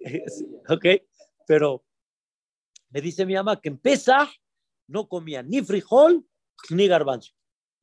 [0.68, 0.86] ok,
[1.46, 1.84] pero
[2.88, 4.30] me dice mi mamá que en Pesaj
[4.88, 6.26] no comía ni frijol
[6.70, 7.32] ni garbanzo.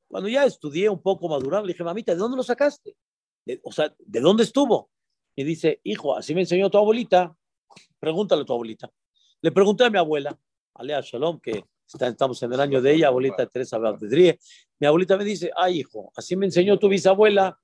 [0.08, 2.96] Cuando ya estudié un poco madurado, le dije, mamita, ¿de dónde lo sacaste?
[3.46, 4.90] De- o sea, ¿de dónde estuvo?
[5.36, 7.36] Y dice, hijo, así me enseñó tu abuelita.
[8.00, 8.90] Pregúntale a tu abuelita.
[9.40, 10.36] Le pregunté a mi abuela,
[10.74, 14.38] Alea Shalom, que estamos en el año de ella, abuelita Teresa Bedrie.
[14.78, 17.58] Mi abuelita me dice, ay, hijo, así me enseñó tu bisabuela,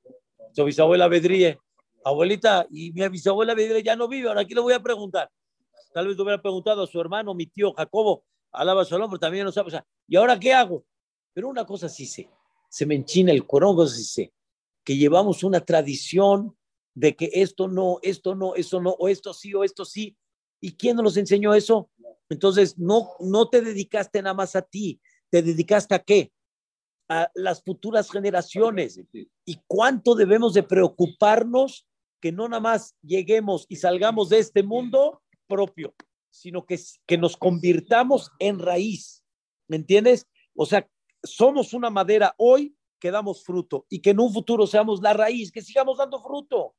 [0.55, 1.59] tu bisabuela Bedrie.
[2.05, 5.31] Abuelita, y mi bisabuela Bedrie ya no vive, ahora aquí le voy a preguntar.
[5.93, 9.45] Tal vez le hubiera preguntado a su hermano, mi tío Jacobo, alaba Shalom, pero también
[9.45, 9.83] no sabe.
[10.07, 10.85] ¿y ahora qué hago?
[11.33, 12.31] Pero una cosa sí sé,
[12.69, 14.33] se me enchina el corongo, sí sé,
[14.85, 16.57] que llevamos una tradición
[16.95, 20.17] de que esto no, esto no, eso no, o esto sí, o esto sí.
[20.61, 21.91] ¿Y quién nos enseñó eso?
[22.29, 26.33] Entonces, no, no te dedicaste nada más a ti, te dedicaste a qué?
[27.09, 29.01] A las futuras generaciones.
[29.45, 31.87] ¿Y cuánto debemos de preocuparnos
[32.21, 35.95] que no nada más lleguemos y salgamos de este mundo propio,
[36.31, 39.25] sino que, que nos convirtamos en raíz?
[39.69, 40.27] ¿Me entiendes?
[40.55, 40.89] O sea,
[41.23, 45.53] somos una madera hoy que damos fruto y que en un futuro seamos la raíz,
[45.53, 46.75] que sigamos dando fruto.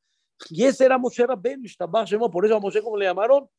[0.50, 1.68] Y ese era Moshe Rabbeinu,
[2.32, 3.50] por eso a Moshe, como le llamaron,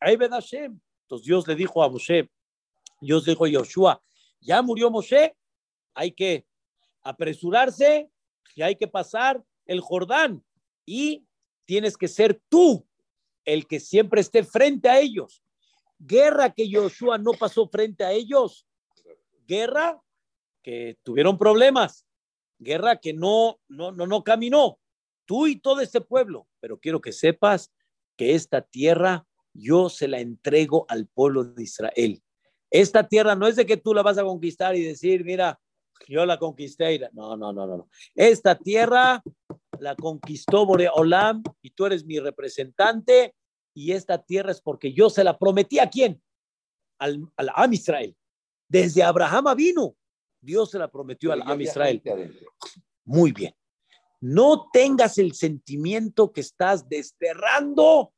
[0.00, 0.78] Hashem.
[1.16, 2.30] Dios le dijo a Moshe,
[3.00, 4.02] Dios dijo a Yoshua,
[4.40, 5.36] ya murió Moshe,
[5.94, 6.46] hay que
[7.02, 8.10] apresurarse
[8.54, 10.44] y hay que pasar el Jordán
[10.84, 11.26] y
[11.64, 12.86] tienes que ser tú
[13.44, 15.42] el que siempre esté frente a ellos.
[15.98, 18.66] Guerra que Yoshua no pasó frente a ellos,
[19.46, 20.00] guerra
[20.62, 22.06] que tuvieron problemas,
[22.58, 24.78] guerra que no, no, no, no caminó,
[25.24, 27.72] tú y todo este pueblo, pero quiero que sepas
[28.16, 29.26] que esta tierra
[29.58, 32.22] yo se la entrego al pueblo de Israel.
[32.70, 35.58] Esta tierra no es de que tú la vas a conquistar y decir, mira,
[36.06, 37.08] yo la conquisté.
[37.12, 37.88] No, no, no, no.
[38.14, 39.22] Esta tierra
[39.80, 43.34] la conquistó Boreolam y tú eres mi representante
[43.74, 46.20] y esta tierra es porque yo se la prometí a quién?
[46.98, 48.16] Al, al Am Israel.
[48.68, 49.96] Desde Abraham vino,
[50.40, 52.02] Dios se la prometió al Am Israel.
[53.04, 53.54] Muy bien.
[54.20, 58.12] No tengas el sentimiento que estás desterrando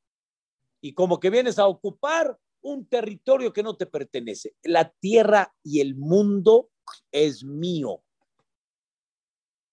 [0.80, 4.54] y como que vienes a ocupar un territorio que no te pertenece.
[4.62, 6.70] La tierra y el mundo
[7.10, 8.02] es mío.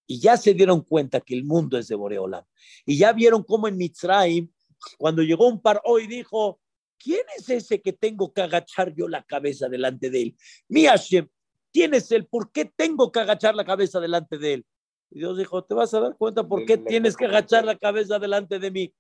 [0.06, 2.46] Y ya se dieron cuenta que el mundo es de Boreolam.
[2.86, 4.50] Y ya vieron cómo en Mitzrayim,
[4.98, 6.62] cuando llegó un par hoy, dijo,
[6.98, 10.38] ¿quién es ese que tengo que agachar yo la cabeza delante de él?
[10.70, 11.28] Mi Hashem,
[11.74, 12.26] ¿quién es él?
[12.26, 14.66] ¿Por qué tengo que agachar la cabeza delante de él?
[15.10, 18.20] Y Dios dijo, te vas a dar cuenta por qué tienes que agachar la cabeza
[18.20, 18.94] delante de mí.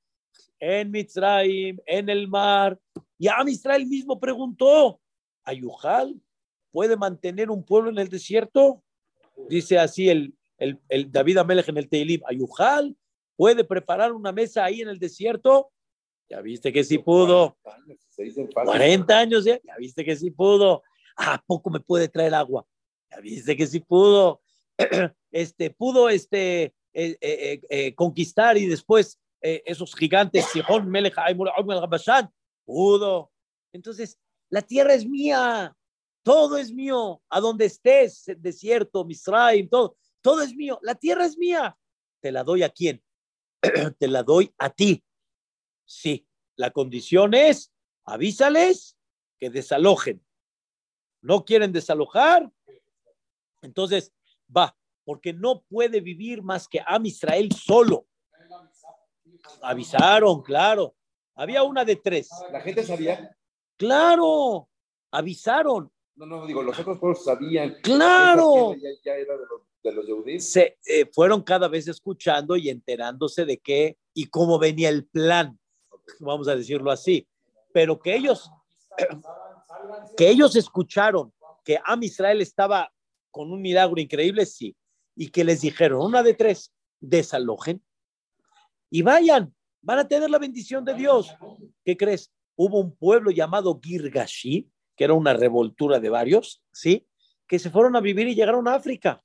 [0.59, 2.79] En Mitzrayim, en el mar.
[3.17, 4.99] Y a Israel mismo preguntó,
[5.43, 6.19] ¿Ayujal
[6.71, 8.83] puede mantener un pueblo en el desierto?
[9.49, 12.95] Dice así el, el, el David Amelech en el Teilim, Ayujal,
[13.35, 15.71] ¿puede preparar una mesa ahí en el desierto?
[16.29, 17.57] Ya viste que sí pudo.
[18.53, 20.83] 40 años ya, ya viste que sí pudo.
[21.15, 22.65] ¿A poco me puede traer agua?
[23.09, 24.41] Ya viste que sí pudo.
[25.29, 31.15] Este, pudo este, eh, eh, eh, conquistar y después esos gigantes, Sihon, Melech,
[32.65, 33.31] pudo.
[33.71, 34.19] Entonces,
[34.49, 35.75] la tierra es mía,
[36.23, 41.37] todo es mío, a donde estés, desierto, Misraim, todo, todo es mío, la tierra es
[41.37, 41.77] mía.
[42.21, 43.01] ¿Te la doy a quién?
[43.99, 45.03] Te la doy a ti.
[45.85, 47.71] Sí, la condición es,
[48.03, 48.97] avísales
[49.39, 50.25] que desalojen.
[51.21, 52.51] ¿No quieren desalojar?
[53.61, 54.13] Entonces,
[54.55, 58.06] va, porque no puede vivir más que a Israel solo.
[59.61, 60.95] Avisaron, claro.
[61.35, 62.29] Había una de tres.
[62.51, 63.35] ¿La gente sabía?
[63.77, 64.67] Claro,
[65.11, 65.91] avisaron.
[66.15, 67.77] No, no, digo, los otros pueblos sabían.
[67.83, 68.73] Claro.
[68.73, 70.39] Ya, ya, era de los, de los Yehudim.
[70.39, 75.59] Se eh, fueron cada vez escuchando y enterándose de qué y cómo venía el plan,
[76.19, 77.27] vamos a decirlo así.
[77.71, 78.49] Pero que ellos,
[80.17, 81.31] que ellos escucharon
[81.63, 82.91] que Am Israel estaba
[83.29, 84.75] con un milagro increíble, sí.
[85.15, 87.83] Y que les dijeron, una de tres, desalojen
[88.89, 91.35] y vayan, van a tener la bendición de Dios.
[91.83, 92.31] ¿Qué crees?
[92.55, 97.07] Hubo un pueblo llamado Girgashi, que era una revoltura de varios, ¿sí?
[97.47, 99.23] Que se fueron a vivir y llegaron a África.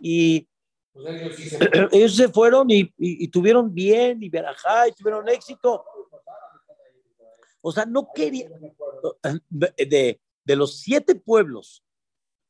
[0.00, 0.48] Y
[1.92, 5.84] ellos se fueron y, y, y tuvieron bien, y verajá, y tuvieron éxito.
[7.60, 8.48] O sea, no quería.
[9.50, 11.82] De, de los siete pueblos,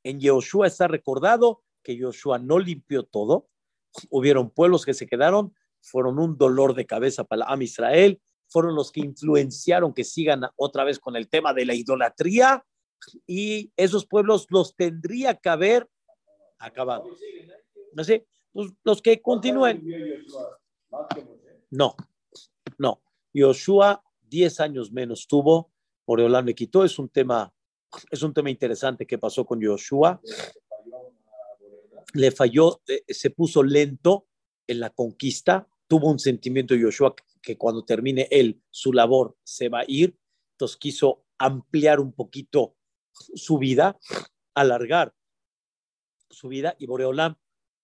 [0.05, 3.48] en Yehoshua está recordado que Yehoshua no limpió todo.
[4.11, 5.55] Hubieron pueblos que se quedaron,
[5.87, 10.85] fueron un dolor de cabeza para Am Israel, fueron los que influenciaron que sigan otra
[10.85, 12.64] vez con el tema de la idolatría
[13.27, 15.88] y esos pueblos los tendría que haber
[16.59, 17.05] acabado.
[17.92, 18.27] ¿No sé?
[18.53, 19.83] Pues los que continúen.
[21.70, 21.94] No,
[22.79, 23.03] no.
[23.33, 25.70] Yoshua, 10 años menos tuvo,
[26.07, 27.53] Oreolán le quitó, es un tema,
[28.11, 30.20] es un tema interesante que pasó con Yoshua.
[32.14, 34.29] Le falló, eh, se puso lento
[34.66, 39.81] en la conquista, tuvo un sentimiento Yoshua que cuando termine él su labor se va
[39.81, 40.18] a ir,
[40.53, 42.77] entonces quiso ampliar un poquito
[43.12, 43.99] su vida,
[44.55, 45.14] alargar
[46.29, 47.37] su vida y Boreolam,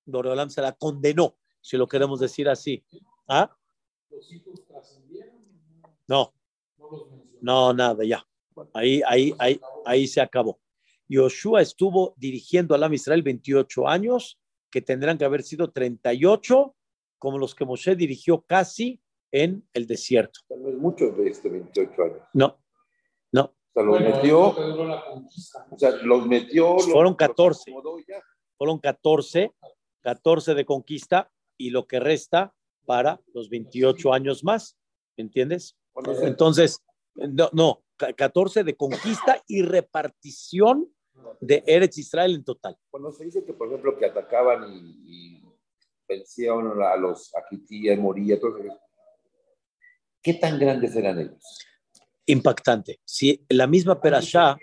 [0.04, 2.84] Boreolam se la condenó, si lo queremos decir así.
[3.28, 3.56] ¿Ah?
[6.08, 6.34] No,
[7.40, 8.26] no, nada, ya.
[8.74, 10.60] Ahí, ahí, ahí, ahí se acabó.
[11.08, 14.38] Yoshua estuvo dirigiendo a Am Israel 28 años,
[14.70, 16.74] que tendrán que haber sido 38,
[17.22, 20.40] como los que Moshe dirigió casi en el desierto.
[20.50, 22.18] No es mucho de este 28 años.
[22.34, 22.58] No,
[23.30, 23.44] no.
[23.44, 24.40] O sea, los metió.
[25.70, 26.78] O sea, los metió.
[26.80, 27.70] Fueron 14.
[27.70, 27.82] Los.
[28.58, 29.52] Fueron 14,
[30.00, 32.52] 14 de conquista y lo que resta
[32.86, 34.76] para los 28 años más.
[35.16, 35.76] ¿Entiendes?
[36.22, 36.82] Entonces,
[37.14, 40.92] no, no, ca- 14 de conquista y repartición
[41.40, 42.76] de Eretz Israel en total.
[42.90, 45.41] Cuando se dice que, por ejemplo, que atacaban y, y
[46.16, 48.80] vencieron a los Akitíes, Moría, todo eso,
[50.22, 51.66] ¿qué tan grandes eran ellos?
[52.26, 53.00] Impactante.
[53.04, 54.56] Si la misma Perashá,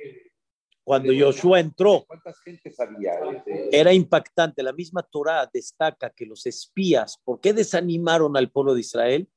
[0.84, 3.14] cuando Joshua entró, ¿Cuántas gentes había?
[3.36, 4.64] Este, era impactante.
[4.64, 9.30] La misma Torah destaca que los espías, ¿por qué desanimaron al pueblo de Israel?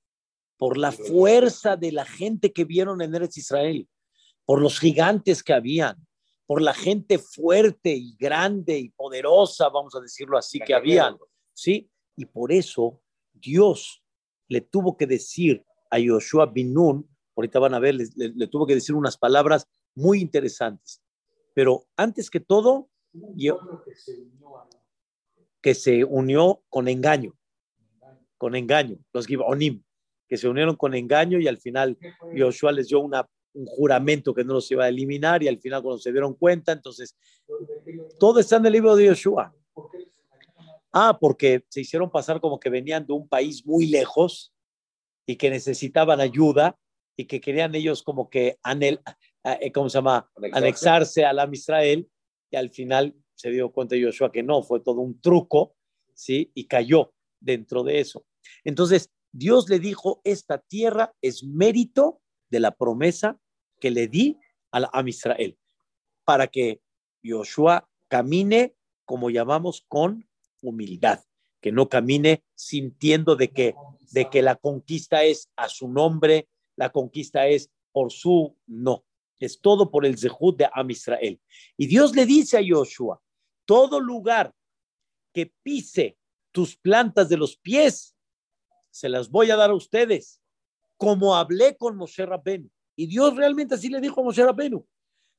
[0.56, 3.86] Por la fuerza de la gente que vieron en Eretz Israel,
[4.46, 5.96] por los gigantes que habían,
[6.46, 11.18] por la gente fuerte y grande y poderosa, vamos a decirlo así, que habían,
[11.52, 11.90] ¿sí?
[12.16, 13.00] Y por eso
[13.32, 14.02] Dios
[14.48, 18.66] le tuvo que decir a Yoshua Binun, ahorita van a ver, le, le- le tuvo
[18.66, 21.02] que decir unas palabras muy interesantes.
[21.54, 22.88] Pero antes que todo,
[23.34, 24.68] yo- que se unió a
[25.62, 27.38] que se unió con engaño,
[28.36, 29.82] con engaño, los Gibeonim,
[30.28, 31.96] que se unieron con engaño y al final.
[32.36, 35.82] Joshua les dio una, un juramento que no los iba a eliminar y al final
[35.82, 37.14] cuando se dieron cuenta, entonces
[37.46, 39.54] ¿De qué lo- todo está en el libro de Joshua.
[39.72, 40.81] ¿Por qué se engañaron?
[40.92, 44.52] Ah, porque se hicieron pasar como que venían de un país muy lejos
[45.26, 46.78] y que necesitaban ayuda
[47.16, 49.00] y que querían ellos como que anel,
[49.44, 50.30] eh, ¿cómo se llama?
[50.36, 50.58] Anexarse.
[50.58, 52.08] Anexarse al Am Israel
[52.50, 55.74] y al final se dio cuenta Joshua que no, fue todo un truco,
[56.14, 56.50] ¿sí?
[56.54, 58.24] Y cayó dentro de eso.
[58.64, 62.20] Entonces, Dios le dijo, esta tierra es mérito
[62.50, 63.40] de la promesa
[63.80, 64.38] que le di
[64.70, 65.58] al Am Israel
[66.24, 66.82] para que
[67.24, 70.28] Joshua camine, como llamamos, con
[70.62, 71.22] humildad,
[71.60, 73.74] que no camine sintiendo de que,
[74.12, 79.04] de que la conquista es a su nombre, la conquista es por su, no,
[79.38, 81.40] es todo por el Zehut de Am Israel.
[81.76, 83.20] Y Dios le dice a Joshua,
[83.66, 84.54] todo lugar
[85.32, 86.16] que pise
[86.52, 88.14] tus plantas de los pies,
[88.90, 90.40] se las voy a dar a ustedes,
[90.96, 92.70] como hablé con Moshe Rabbenu.
[92.94, 94.86] Y Dios realmente así le dijo a Moshe Rabbenu.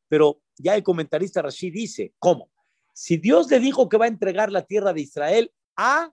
[0.07, 2.51] Pero ya el comentarista Rashi dice, ¿cómo?
[2.93, 6.11] Si Dios le dijo que va a entregar la tierra de Israel a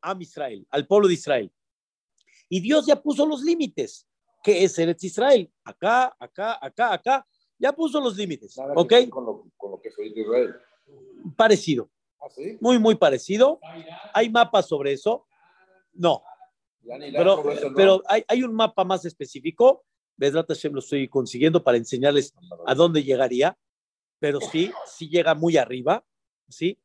[0.00, 1.52] Am Israel, al pueblo de Israel,
[2.48, 4.06] y Dios ya puso los límites,
[4.42, 7.26] que es Eretz Israel, acá, acá, acá, acá,
[7.58, 8.92] ya puso los límites, Nada ¿ok?
[9.08, 10.54] Con lo, con lo que es Israel.
[11.36, 11.88] Parecido,
[12.20, 12.58] Ah, sí.
[12.60, 13.58] muy, muy parecido.
[13.62, 14.10] A.
[14.14, 15.26] ¿Hay mapas sobre eso?
[15.92, 16.22] No,
[16.84, 17.42] pero,
[17.74, 19.84] pero hay, hay un mapa más específico.
[20.16, 22.34] Vedrat Hashem lo estoy consiguiendo para enseñarles
[22.66, 23.56] a dónde llegaría,
[24.22, 26.06] pero sí, sí llega muy arriba,
[26.48, 26.78] ¿sí?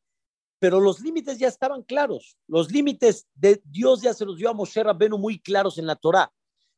[0.58, 2.36] Pero los límites ya estaban claros.
[2.48, 5.96] Los límites de Dios ya se los dio a Moshe Rabbenu muy claros en la
[5.96, 6.34] Torá.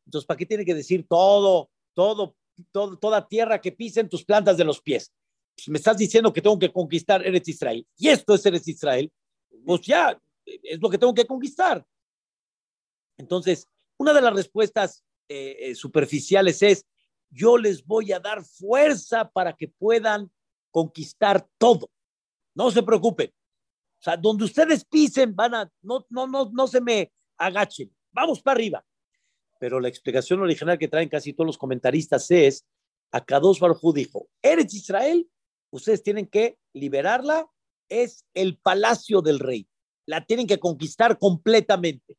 [0.05, 2.36] Entonces, ¿para qué tiene que decir todo, todo,
[2.74, 5.14] todo toda tierra que pisen tus plantas de los pies?
[5.55, 7.88] Pues me estás diciendo que tengo que conquistar Eretz Israel.
[7.95, 9.10] Y esto es Eretz Israel.
[9.66, 11.88] Pues ya, es lo que tengo que conquistar.
[13.18, 16.86] Entonces, una de las respuestas eh, eh, superficiales es,
[17.30, 20.30] yo les voy a dar fuerza para que puedan
[20.72, 21.89] conquistar todo.
[22.55, 23.32] No se preocupen.
[23.99, 27.93] O sea, donde ustedes pisen, van a, no, no, no, no se me agachen.
[28.11, 28.86] Vamos para arriba.
[29.59, 32.65] Pero la explicación original que traen casi todos los comentaristas es,
[33.11, 35.30] Akadosh Baruj dijo, Eretz Israel,
[35.72, 37.49] ustedes tienen que liberarla,
[37.89, 39.67] es el palacio del rey.
[40.05, 42.17] La tienen que conquistar completamente.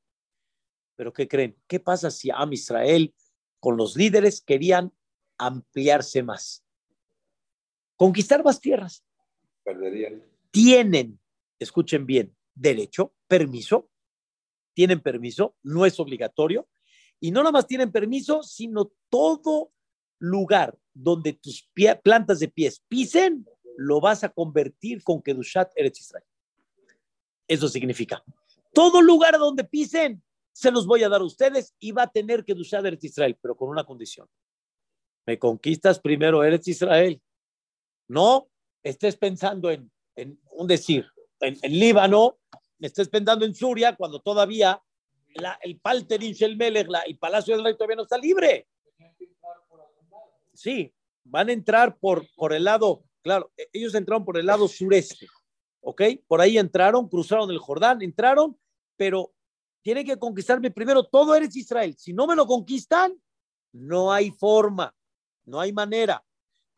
[0.96, 1.56] Pero ¿qué creen?
[1.66, 3.14] ¿Qué pasa si Am Israel
[3.58, 4.92] con los líderes querían
[5.38, 6.62] ampliarse más?
[8.00, 9.04] Conquistar más tierras.
[9.62, 10.24] Perderían.
[10.50, 11.20] Tienen,
[11.58, 13.90] escuchen bien, derecho, permiso,
[14.72, 16.66] tienen permiso, no es obligatorio.
[17.20, 19.70] Y no nada más tienen permiso, sino todo
[20.18, 23.46] lugar donde tus pie- plantas de pies pisen,
[23.76, 26.24] lo vas a convertir con Kedushat Eretz Israel.
[27.46, 28.24] Eso significa,
[28.72, 30.22] todo lugar donde pisen,
[30.52, 33.54] se los voy a dar a ustedes y va a tener Kedushat Eretz Israel, pero
[33.54, 34.26] con una condición.
[35.26, 37.20] Me conquistas primero Eretz Israel.
[38.10, 38.48] No
[38.82, 39.88] estés pensando en,
[40.50, 41.06] un decir,
[41.38, 42.38] en, en Líbano,
[42.80, 44.82] estés pensando en Suria, cuando todavía
[45.36, 48.66] la- el Palterin Shel Melech, la- el Palacio del Rey todavía no está libre.
[50.52, 50.92] Sí,
[51.22, 55.28] van a entrar por, por el lado, claro, e- ellos entraron por el lado sureste,
[55.80, 56.02] ¿ok?
[56.26, 58.58] Por ahí entraron, cruzaron el Jordán, entraron,
[58.96, 59.32] pero
[59.82, 61.94] tienen que conquistarme primero, todo eres Israel.
[61.96, 63.14] Si no me lo conquistan,
[63.72, 64.92] no hay forma,
[65.44, 66.24] no hay manera.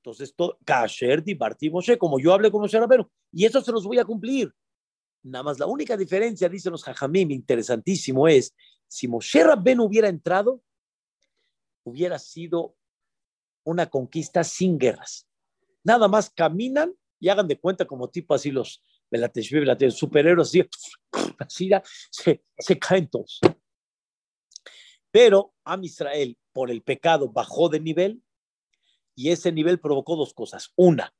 [0.02, 3.84] Entonces, to- Kasher, Dibarti, Moshe, como yo hablé con Moshe Rabbeinu, y eso se los
[3.84, 4.52] voy a cumplir.
[5.22, 8.52] Nada más la única diferencia, dicen los Jajamim, interesantísimo es,
[8.88, 10.60] si Moshe Rabbeinu hubiera entrado,
[11.84, 12.74] hubiera sido
[13.64, 15.28] una conquista sin guerras.
[15.84, 18.82] Nada más caminan y hagan de cuenta como tipo así los
[19.92, 20.68] superhéroes, así,
[21.38, 21.70] así
[22.10, 23.38] se, se caen todos.
[25.12, 28.20] Pero Am Israel, por el pecado, bajó de nivel
[29.14, 30.72] y ese nivel provocó dos cosas.
[30.76, 31.14] Una,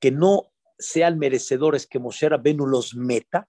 [0.00, 3.48] que no sean merecedores que Moshe Rabbenu los meta.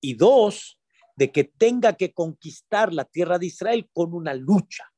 [0.00, 0.80] Y dos,
[1.16, 4.92] de que tenga que conquistar la tierra de Israel con una lucha.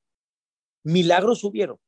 [0.84, 1.78] Milagros hubieron,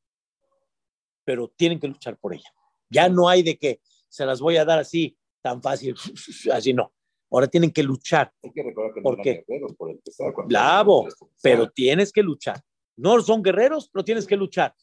[1.25, 2.51] pero tienen que luchar por ella.
[2.89, 5.95] Ya no hay de que se las voy a dar así tan fácil,
[6.53, 6.93] así no.
[7.31, 10.33] Ahora tienen que luchar, Hay que recordar que no ¿Por eran guerreros por empezar.
[10.47, 11.09] Bravo,
[11.43, 12.63] pero tienes que luchar.
[12.97, 14.75] No son guerreros, pero tienes que luchar.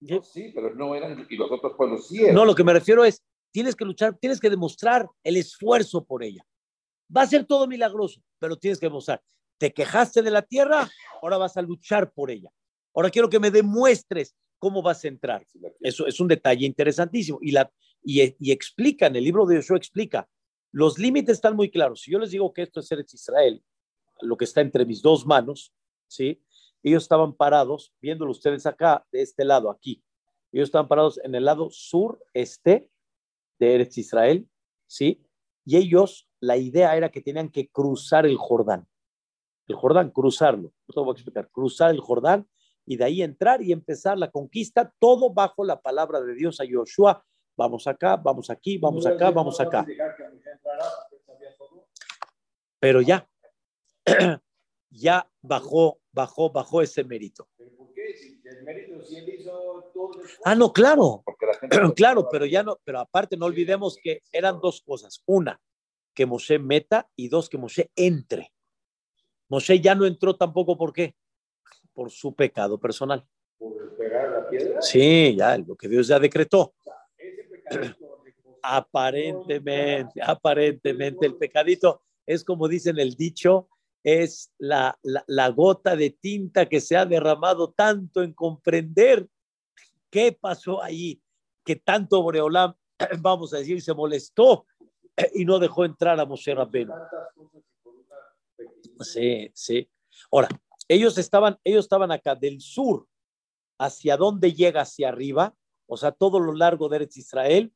[0.00, 2.34] No, sí, pero no eran, y los otros pueblos sí eran.
[2.34, 6.22] No, lo que me refiero es, tienes que luchar, tienes que demostrar el esfuerzo por
[6.24, 6.44] ella.
[7.14, 9.22] Va a ser todo milagroso, pero tienes que demostrar.
[9.58, 10.88] Te quejaste de la tierra,
[11.20, 12.50] ahora vas a luchar por ella.
[12.94, 15.46] Ahora quiero que me demuestres cómo vas a entrar.
[15.80, 17.38] Eso es un detalle interesantísimo.
[17.42, 17.70] Y, la,
[18.02, 20.28] y, y explica, en el libro de Joshua explica,
[20.72, 22.02] los límites están muy claros.
[22.02, 23.62] Si yo les digo que esto es Eretz Israel,
[24.22, 25.74] lo que está entre mis dos manos,
[26.06, 26.40] ¿sí?
[26.82, 30.02] Ellos estaban parados, viéndolo ustedes acá, de este lado, aquí.
[30.52, 32.90] Ellos estaban parados en el lado sur-este
[33.58, 34.48] de Eretz Israel,
[34.86, 35.22] ¿sí?
[35.64, 38.88] Y ellos, la idea era que tenían que cruzar el Jordán.
[39.68, 40.72] El Jordán, cruzarlo.
[40.88, 41.48] No te voy a explicar.
[41.50, 42.48] Cruzar el Jordán
[42.86, 46.64] y de ahí entrar y empezar la conquista, todo bajo la palabra de Dios a
[46.68, 47.24] Joshua.
[47.56, 49.86] Vamos acá, vamos aquí, vamos acá, vamos acá.
[52.80, 53.28] Pero ya,
[54.90, 57.48] ya bajó, bajó, bajó ese mérito.
[57.56, 58.14] ¿Por qué?
[58.16, 61.22] Si el mérito, si él hizo todo el Ah, no, claro,
[61.96, 65.22] claro, pero ya no, pero aparte no olvidemos que eran dos cosas.
[65.26, 65.60] Una,
[66.14, 68.52] que Moshe meta y dos, que Moshe entre.
[69.48, 71.14] Moshe ya no entró tampoco, ¿por qué?
[71.92, 73.26] Por su pecado personal.
[73.58, 74.82] por pegar la piedra.
[74.82, 76.74] Sí, ya, lo que Dios ya decretó.
[77.16, 78.08] Ese pecadito.
[78.62, 83.70] Aparentemente, aparentemente el pecadito es como dicen el dicho,
[84.02, 89.28] es la, la, gota de tinta que se ha derramado tanto en comprender
[90.08, 91.20] qué pasó ahí,
[91.64, 92.74] que tanto Boreolam,
[93.20, 94.66] vamos a decir, se molestó
[95.34, 96.94] y no dejó entrar a Moshe Rabbeinu.
[99.00, 99.88] Sí, sí.
[100.30, 100.48] Ahora,
[100.88, 103.06] ellos estaban, ellos estaban acá del sur,
[103.78, 105.54] hacia dónde llega hacia arriba,
[105.86, 107.72] o sea, todo lo largo de Eretz Israel,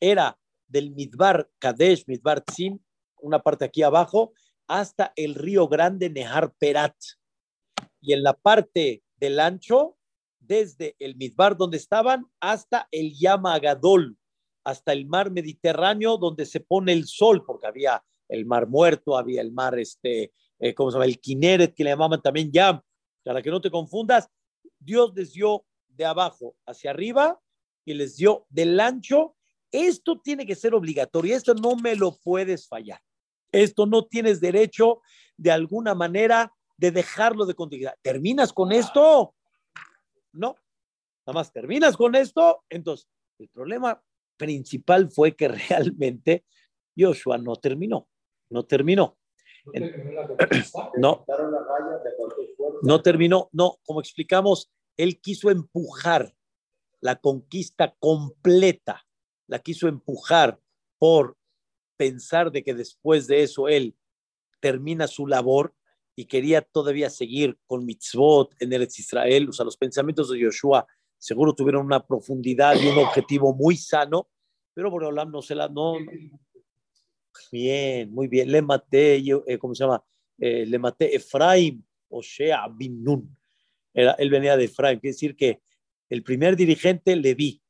[0.00, 2.84] era del Midbar Kadesh, Midbar Tzin,
[3.20, 4.32] una parte aquí abajo,
[4.66, 6.96] hasta el río grande Nehar Perat.
[8.00, 9.96] Y en la parte del ancho,
[10.38, 14.16] desde el Midbar donde estaban, hasta el Yama Agadol,
[14.64, 19.40] hasta el mar Mediterráneo donde se pone el sol, porque había el mar muerto, había
[19.40, 21.06] el mar, este, eh, ¿cómo se llama?
[21.06, 22.80] El Kineret, que le llamaban también Yam.
[23.24, 24.28] Para que no te confundas,
[24.78, 27.40] Dios les dio de abajo hacia arriba
[27.84, 29.36] y les dio del ancho.
[29.72, 33.00] Esto tiene que ser obligatorio, esto no me lo puedes fallar.
[33.52, 35.00] Esto no tienes derecho
[35.36, 37.94] de alguna manera de dejarlo de continuidad.
[38.02, 39.34] ¿Terminas con esto?
[40.32, 40.56] No.
[41.26, 42.64] Nada más terminas con esto.
[42.68, 44.02] Entonces, el problema
[44.36, 46.44] principal fue que realmente
[46.96, 48.08] Joshua no terminó.
[48.50, 49.18] No terminó.
[50.96, 51.24] No.
[52.82, 53.48] No terminó.
[53.52, 56.34] No, como explicamos, él quiso empujar
[57.00, 59.06] la conquista completa.
[59.46, 60.60] La quiso empujar
[60.98, 61.36] por
[61.96, 63.96] pensar de que después de eso él
[64.60, 65.74] termina su labor
[66.14, 69.48] y quería todavía seguir con mitzvot en Eretz Israel.
[69.50, 70.86] O sea, los pensamientos de Joshua
[71.18, 74.28] seguro tuvieron una profundidad y un objetivo muy sano,
[74.74, 75.68] pero Boreolam no se la...
[75.68, 75.94] No.
[77.52, 78.50] Bien, muy bien.
[78.50, 80.02] Le maté, eh, ¿cómo se llama?
[80.38, 83.36] Eh, le maté Efraim, Oshea, bin Nun.
[83.92, 85.62] Era, él venía de Efraim, quiere decir que
[86.08, 87.62] el primer dirigente Leví,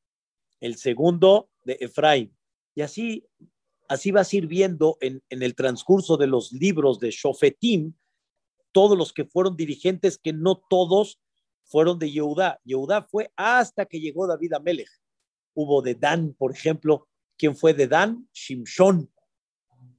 [0.60, 2.32] el segundo de Efraim.
[2.74, 3.24] Y así,
[3.88, 7.94] así vas a ir viendo en, en el transcurso de los libros de Shofetim,
[8.72, 11.20] todos los que fueron dirigentes, que no todos
[11.64, 12.60] fueron de Yehudá.
[12.64, 14.90] Yehudá fue hasta que llegó David Amelech.
[15.54, 17.08] Hubo de Dan, por ejemplo.
[17.36, 18.28] ¿Quién fue de Dan?
[18.32, 19.10] Shimshon.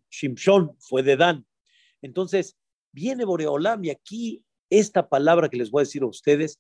[0.10, 1.46] Shimshon fue de Dan.
[2.02, 2.58] Entonces,
[2.92, 6.60] viene Boreolam y aquí esta palabra que les voy a decir a ustedes,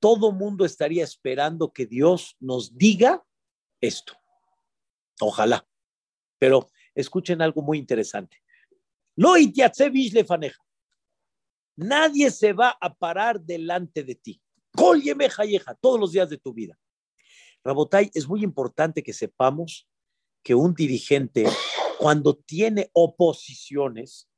[0.00, 3.24] todo mundo estaría esperando que Dios nos diga
[3.80, 4.14] esto.
[5.20, 5.66] Ojalá.
[6.38, 8.38] Pero escuchen algo muy interesante.
[9.16, 10.62] Lo lefaneja.
[11.76, 14.40] Nadie se va a parar delante de ti.
[14.72, 16.78] Cólleme jayeja todos los días de tu vida.
[17.64, 19.88] Rabotay, es muy importante que sepamos
[20.42, 21.46] que un dirigente,
[21.98, 24.28] cuando tiene oposiciones,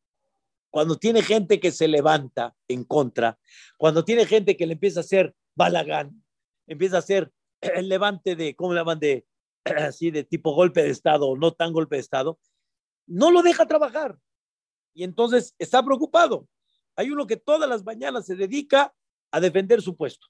[0.71, 3.39] cuando tiene gente que se levanta en contra,
[3.77, 6.25] cuando tiene gente que le empieza a hacer balagán,
[6.67, 7.31] empieza a hacer
[7.61, 8.99] el levante de, ¿cómo le llaman?
[8.99, 9.27] De,
[9.89, 12.39] así de tipo golpe de Estado o no tan golpe de Estado,
[13.07, 14.19] no lo deja trabajar.
[14.95, 16.47] Y entonces está preocupado.
[16.97, 18.93] Hay uno que todas las mañanas se dedica
[19.31, 20.27] a defender su puesto.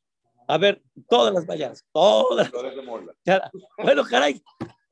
[0.46, 2.50] A ver, todas las mañanas, todas.
[3.82, 4.42] Bueno, caray,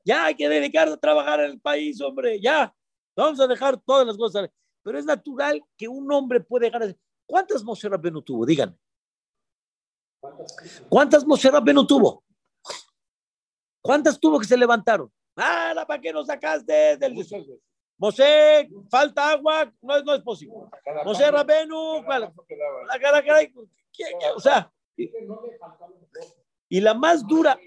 [0.05, 2.73] ya hay que dedicarse a trabajar en el país, hombre, ya.
[3.15, 4.49] Vamos a dejar todas las cosas.
[4.83, 6.95] Pero es natural que un hombre puede dejar.
[7.25, 8.45] ¿Cuántas Moshe Rabbeinu tuvo?
[8.45, 8.77] Díganme.
[10.87, 12.23] ¿Cuántas Moshe Rabbeinu tuvo?
[13.81, 15.11] ¿Cuántas tuvo que se levantaron?
[15.35, 17.15] Ah, ¿para qué nos sacaste del.
[17.99, 20.55] Moshe, falta agua, no es, no es posible.
[22.47, 22.85] Que daba.
[22.85, 23.53] la cara, caray,
[24.35, 24.71] o sea.
[26.69, 27.57] Y la más dura,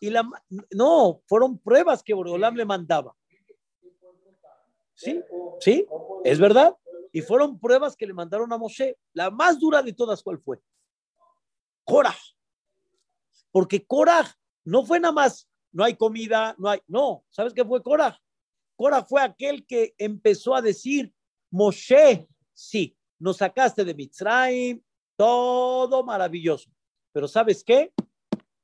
[0.00, 0.28] y la,
[0.70, 3.16] no, fueron pruebas que Boreolam le mandaba.
[4.94, 5.20] Sí,
[5.60, 5.86] sí,
[6.24, 6.76] es verdad.
[7.12, 8.98] Y fueron pruebas que le mandaron a Moshe.
[9.12, 10.60] La más dura de todas, ¿cuál fue?
[11.84, 12.16] Korah.
[13.52, 14.26] Porque Korah
[14.64, 18.20] no fue nada más, no hay comida, no hay, no, ¿sabes qué fue Korah?
[18.76, 21.12] Korah fue aquel que empezó a decir,
[21.50, 24.82] Moshe, sí, nos sacaste de Mitzrayim,
[25.16, 26.70] todo maravilloso.
[27.12, 27.92] Pero ¿sabes qué?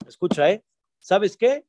[0.07, 0.65] Escucha, ¿eh?
[0.99, 1.65] ¿Sabes qué?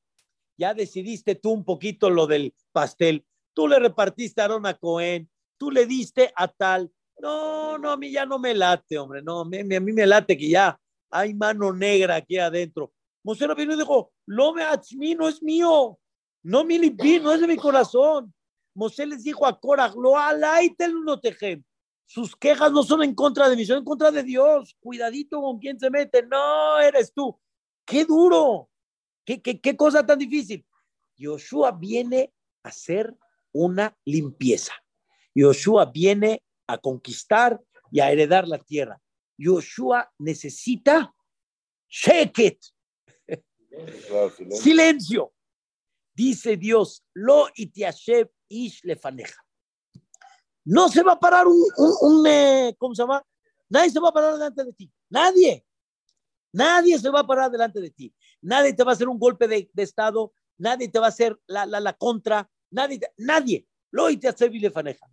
[0.58, 3.26] Ya decidiste tú un poquito lo del pastel.
[3.54, 6.92] Tú le repartiste a Arona Cohen, tú le diste a tal.
[7.20, 9.22] No, no, a mí ya no me late, hombre.
[9.22, 10.80] No, a mí, a mí me late que ya
[11.12, 12.92] hay mano negra aquí adentro.
[13.24, 14.64] Moshe y dijo, lo me
[14.98, 16.00] mí no es mío.
[16.44, 18.34] No mi lipi, no es de mi corazón.
[18.74, 21.64] Moshe les dijo a Korah, lo alaitel no tejem.
[22.06, 24.76] Sus quejas no son en contra de mí, son en contra de Dios.
[24.80, 26.24] Cuidadito con quién se mete.
[26.24, 27.40] No, eres tú.
[27.86, 28.70] Qué duro.
[29.24, 30.66] Qué, qué, qué cosa tan difícil.
[31.16, 33.16] Yoshua viene a hacer
[33.54, 34.74] una limpieza.
[35.36, 37.62] Yoshua viene a conquistar
[37.92, 39.00] y a heredar la tierra.
[39.38, 41.14] Yoshua necesita
[44.52, 45.34] Silencio.
[46.14, 49.42] Dice Dios, lo itiashev ish lefaneja.
[50.66, 51.64] No se va a parar un,
[52.02, 53.26] un, eh, ¿cómo se llama?
[53.70, 54.92] Nadie se va a parar delante de ti.
[55.10, 55.66] Nadie.
[56.54, 58.14] Nadie se va a parar delante de ti.
[58.42, 60.34] Nadie te va a hacer un golpe de, Estado.
[60.58, 62.50] Nadie te va a hacer la, la, la contra.
[62.70, 63.00] Nadie.
[63.18, 63.66] nadie.
[63.92, 65.06] Lo y te hace faneja.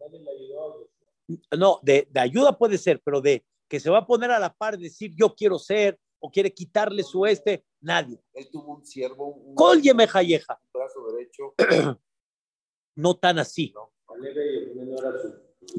[1.57, 4.53] No, de, de, ayuda puede ser, pero de que se va a poner a la
[4.53, 8.23] par decir yo quiero ser o quiere quitarle su este, nadie.
[8.33, 9.29] Él tuvo un siervo.
[9.29, 9.55] Un,
[10.73, 11.55] brazo derecho.
[12.97, 13.73] no tan así.
[13.75, 13.93] No.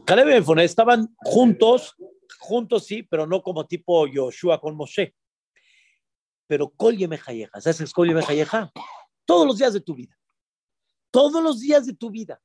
[0.05, 1.95] Caleb y Efone estaban juntos,
[2.39, 5.15] juntos sí, pero no como tipo Yoshua con Moshe.
[6.47, 8.71] Pero Kol Yemejayeja, ¿sabes qué es Kol Yemejayeja?
[9.25, 10.17] Todos los días de tu vida.
[11.11, 12.41] Todos los días de tu vida.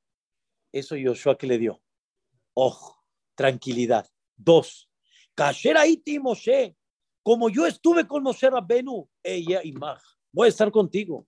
[0.73, 1.83] Eso Yoshua que le dio.
[2.55, 4.09] Ojo, tranquilidad.
[4.37, 4.91] Dos,
[5.35, 6.77] Kasher Aiti Moshe,
[7.25, 10.01] como yo estuve con Moshe Rabbenu, ella y Maj,
[10.31, 11.27] voy a estar contigo.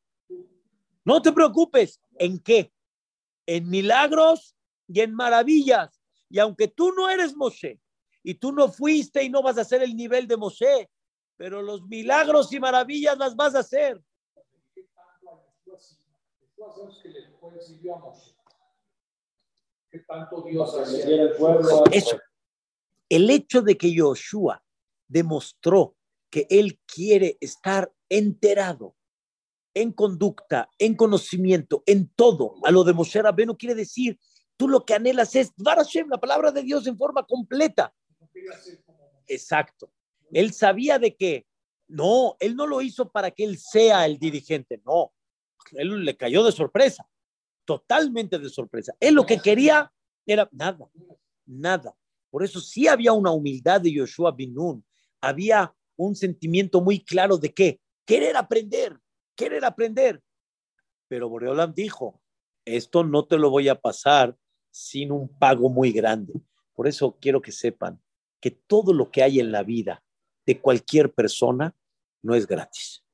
[1.05, 2.01] No te preocupes.
[2.18, 2.70] ¿En qué?
[3.47, 4.55] En milagros
[4.86, 6.03] y en maravillas.
[6.28, 7.80] Y aunque tú no eres Moshe,
[8.22, 10.90] y tú no fuiste y no vas a hacer el nivel de Moshe,
[11.38, 14.03] pero los milagros y maravillas las vas a hacer.
[21.90, 22.18] Eso.
[23.09, 24.62] El hecho de que Yoshua
[25.09, 25.96] demostró
[26.30, 28.96] que él quiere estar enterado
[29.74, 34.18] en conducta, en conocimiento, en todo, a lo de Moshe Rabbeinu quiere decir
[34.57, 37.94] Tú lo que anhelas es la palabra de Dios en forma completa.
[39.26, 39.92] Exacto.
[40.32, 41.46] Él sabía de que
[41.88, 45.12] no, él no lo hizo para que él sea el dirigente, no.
[45.72, 47.09] Él le cayó de sorpresa,
[47.64, 48.94] totalmente de sorpresa.
[48.98, 49.92] Él lo que quería
[50.24, 50.88] era nada,
[51.44, 51.94] nada.
[52.30, 54.84] Por eso sí había una humildad de Yoshua Binun,
[55.21, 58.99] había un sentimiento muy claro de que querer aprender,
[59.35, 60.23] querer aprender.
[61.09, 62.21] Pero Boreolam dijo,
[62.64, 64.37] esto no te lo voy a pasar
[64.71, 66.35] sin un pago muy grande.
[66.75, 68.01] Por eso quiero que sepan
[68.41, 70.05] que todo lo que hay en la vida
[70.45, 71.75] de cualquier persona
[72.23, 73.05] no es gratis.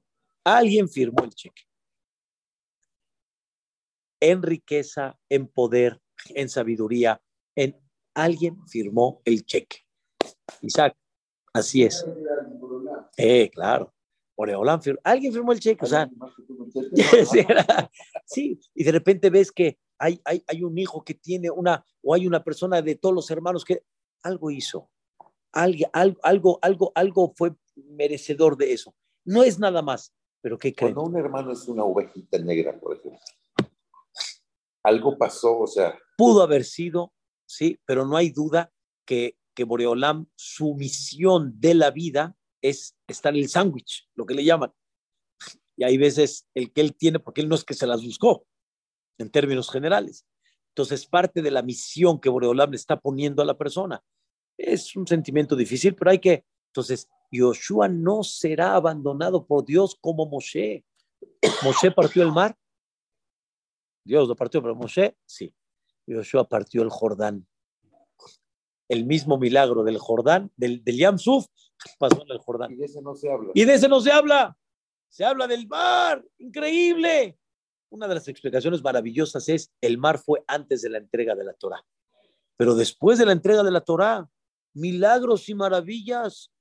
[0.44, 1.62] Alguien firmó el cheque.
[4.20, 6.00] En riqueza, en poder,
[6.30, 7.22] en sabiduría,
[7.54, 7.80] en
[8.14, 9.78] alguien firmó el cheque.
[10.60, 10.96] Isaac,
[11.52, 12.04] así es.
[13.16, 13.92] Eh, claro.
[15.04, 16.08] alguien firmó el cheque, o sea,
[18.26, 22.26] sí, y de repente ves que hay, hay, un hijo que tiene una, o hay
[22.26, 23.84] una persona de todos los hermanos que
[24.22, 24.90] algo hizo,
[25.52, 28.94] algo, algo, algo, algo fue merecedor de eso.
[29.24, 30.94] No es nada más, pero ¿qué creen?
[30.94, 33.20] Cuando un hermano es una ovejita negra, por ejemplo,
[34.82, 35.96] algo pasó, o sea.
[36.16, 37.12] Pudo haber sido,
[37.46, 38.72] sí, pero no hay duda
[39.04, 44.34] que, que Boreolam, su misión de la vida es estar en el sándwich, lo que
[44.34, 44.72] le llaman.
[45.76, 48.46] Y hay veces el que él tiene, porque él no es que se las buscó,
[49.18, 50.26] en términos generales.
[50.68, 54.02] Entonces, parte de la misión que Boreolam le está poniendo a la persona.
[54.56, 56.46] Es un sentimiento difícil, pero hay que.
[56.68, 60.84] Entonces, Yoshua no será abandonado por Dios como Moshe.
[61.62, 62.56] Moshe partió el mar.
[64.04, 65.54] Dios lo partió, pero Moshe, sí.
[66.06, 67.46] Yoshua partió el Jordán.
[68.92, 71.46] El mismo milagro del Jordán, del, del Yam Suf,
[71.98, 72.72] pasó en el Jordán.
[72.72, 73.50] Y de ese no se habla.
[73.54, 74.54] Y de ese no se habla.
[75.08, 76.22] Se habla del mar.
[76.36, 77.38] Increíble.
[77.88, 81.54] Una de las explicaciones maravillosas es el mar fue antes de la entrega de la
[81.54, 81.82] Torah.
[82.58, 84.28] Pero después de la entrega de la Torah,
[84.74, 86.52] milagros y maravillas,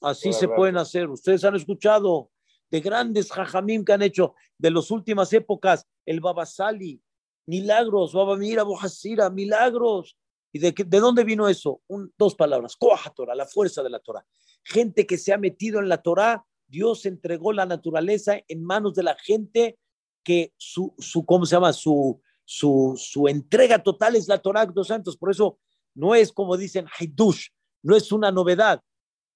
[0.00, 1.08] así se pueden hacer.
[1.10, 2.32] Ustedes han escuchado
[2.72, 7.00] de grandes jajamim que han hecho de las últimas épocas, el Babasali,
[7.46, 10.16] milagros, Babamira, Bojasira, milagros.
[10.52, 11.80] ¿Y de, qué- de dónde vino eso?
[11.88, 12.76] Un- dos palabras,
[13.14, 14.24] Torah, la fuerza de la Torah.
[14.62, 19.02] Gente que se ha metido en la Torah, Dios entregó la naturaleza en manos de
[19.02, 19.78] la gente
[20.22, 21.72] que su, su ¿cómo se llama?
[21.72, 25.16] Su, su, su entrega total es la Torah de los santos.
[25.16, 25.58] Por eso
[25.94, 27.48] no es como dicen Haidush,
[27.82, 28.82] no es una novedad.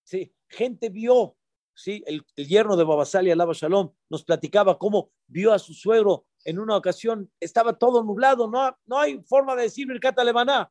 [0.05, 0.33] ¿sí?
[0.49, 1.37] Gente vio,
[1.75, 2.03] ¿sí?
[2.07, 6.59] el, el yerno de Babasali, Alaba Shalom, nos platicaba cómo vio a su suegro en
[6.61, 10.71] una ocasión, estaba todo nublado, no, no hay forma de decir Birkat Alevaná,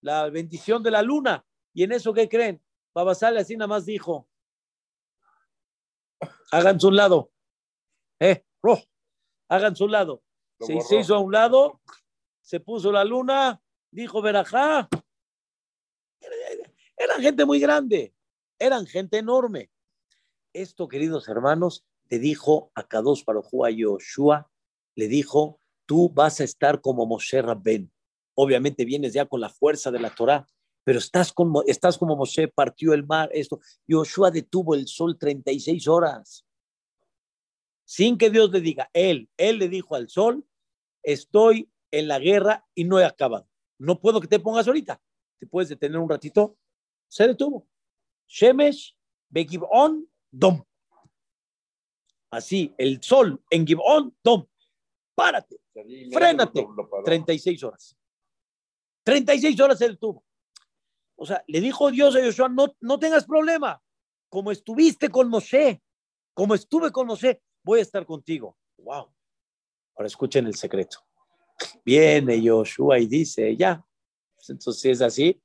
[0.00, 1.44] la bendición de la luna.
[1.72, 2.62] Y en eso, ¿qué creen?
[2.94, 4.28] Babasali así nada más dijo,
[6.50, 7.30] háganse un lado,
[8.18, 8.84] eh, rojo,
[9.48, 10.22] háganse un lado.
[10.60, 11.80] Se, se hizo a un lado,
[12.40, 14.88] se puso la luna, dijo Berajá.
[16.96, 18.12] Eran gente muy grande,
[18.58, 19.70] eran gente enorme.
[20.52, 24.50] Esto, queridos hermanos, le dijo a Kadosh Baruj a Yoshua,
[24.96, 27.92] le dijo, tú vas a estar como Moshe Rabben.
[28.40, 30.46] Obviamente vienes ya con la fuerza de la Torá,
[30.84, 33.58] pero estás como, estás como Moshe, partió el mar, esto.
[33.88, 36.46] Yoshua detuvo el sol 36 horas.
[37.84, 40.46] Sin que Dios le diga, él, él le dijo al sol,
[41.02, 43.48] estoy en la guerra y no he acabado.
[43.76, 45.02] No puedo que te pongas ahorita.
[45.38, 46.56] ¿Te puedes detener un ratito?
[47.08, 47.66] Se detuvo.
[48.28, 48.96] Shemesh,
[49.30, 50.62] Begibon, Dom.
[52.30, 54.46] Así, el sol en Gibón, Dom.
[55.16, 55.58] Párate.
[56.12, 56.62] Frénate.
[56.62, 57.02] lo- lo paró.
[57.02, 57.96] 36 horas.
[59.08, 60.22] 36 horas se detuvo.
[61.16, 63.82] O sea, le dijo Dios a Joshua, no, no tengas problema.
[64.28, 65.82] Como estuviste con Moshe,
[66.34, 68.58] como estuve con Moshe, voy a estar contigo.
[68.76, 69.10] Wow.
[69.96, 70.98] Ahora escuchen el secreto.
[71.84, 73.82] Viene Joshua y dice, ya.
[74.36, 75.42] Pues entonces si es así,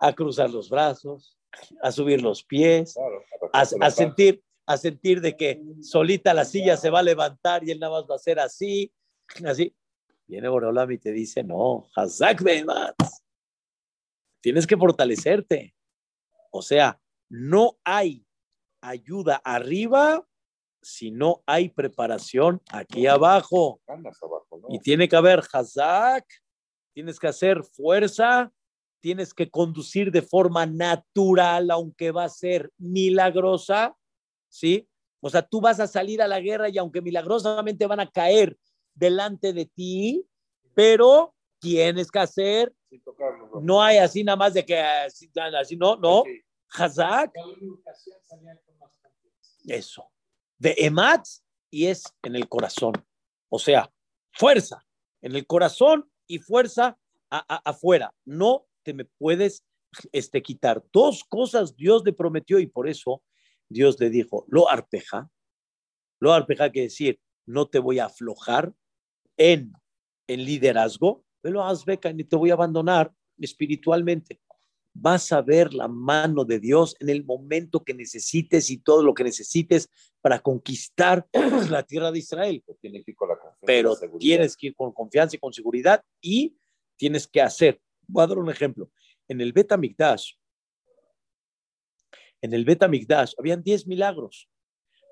[0.00, 1.38] a cruzar los brazos,
[1.82, 6.76] a subir los pies, Claro, a, a sentir, a sentir de que solita la silla
[6.76, 8.92] se va a levantar y él nada más va a hacer así,
[9.46, 9.72] así.
[10.26, 12.96] Viene Borolam y te dice, no, Hazak Behemat,
[14.40, 15.74] tienes que fortalecerte.
[16.50, 18.26] O sea, no hay
[18.80, 20.26] ayuda arriba
[20.82, 23.80] si no hay preparación aquí abajo.
[23.86, 24.68] Ganas abajo, ¿no?
[24.68, 26.26] Y tiene que haber Hazak,
[26.92, 28.52] tienes que hacer fuerza,
[29.00, 33.96] tienes que conducir de forma natural, aunque va a ser milagrosa,
[34.48, 34.88] ¿sí?
[35.20, 38.58] O sea, tú vas a salir a la guerra y aunque milagrosamente van a caer
[38.94, 40.26] delante de ti,
[40.74, 42.74] pero tienes que hacer,
[43.04, 43.82] tocarlo, ¿no?
[43.82, 46.22] hay así nada más de que así, así no, no.
[46.76, 47.32] Hazak,
[49.66, 50.10] eso,
[50.58, 51.26] de Emat
[51.70, 52.92] y es en el corazón.
[53.48, 53.92] O sea,
[54.32, 54.84] fuerza
[55.22, 56.98] en el corazón y fuerza
[57.30, 58.14] a- a- afuera.
[58.24, 59.64] No te me puedes
[60.12, 60.84] este, quitar.
[60.92, 63.22] Dos cosas Dios le prometió y por eso
[63.68, 65.30] Dios le dijo, lo arpeja.
[66.20, 68.72] Lo arpeja quiere decir, no te voy a aflojar
[69.36, 69.72] en,
[70.26, 74.40] en liderazgo, pero haz beca, ni te voy a abandonar espiritualmente.
[74.92, 79.12] Vas a ver la mano de Dios en el momento que necesites y todo lo
[79.12, 81.26] que necesites para conquistar
[81.68, 84.56] la tierra de Israel Pero Tiene que ir con la confianza y pero la tienes
[84.56, 86.56] que ir con confianza y con seguridad y
[86.96, 87.80] tienes que hacer.
[88.06, 88.90] Voy a dar un ejemplo.
[89.26, 90.34] En el Beta Mikdash,
[92.40, 94.48] en el Beta Mikdash habían 10 milagros,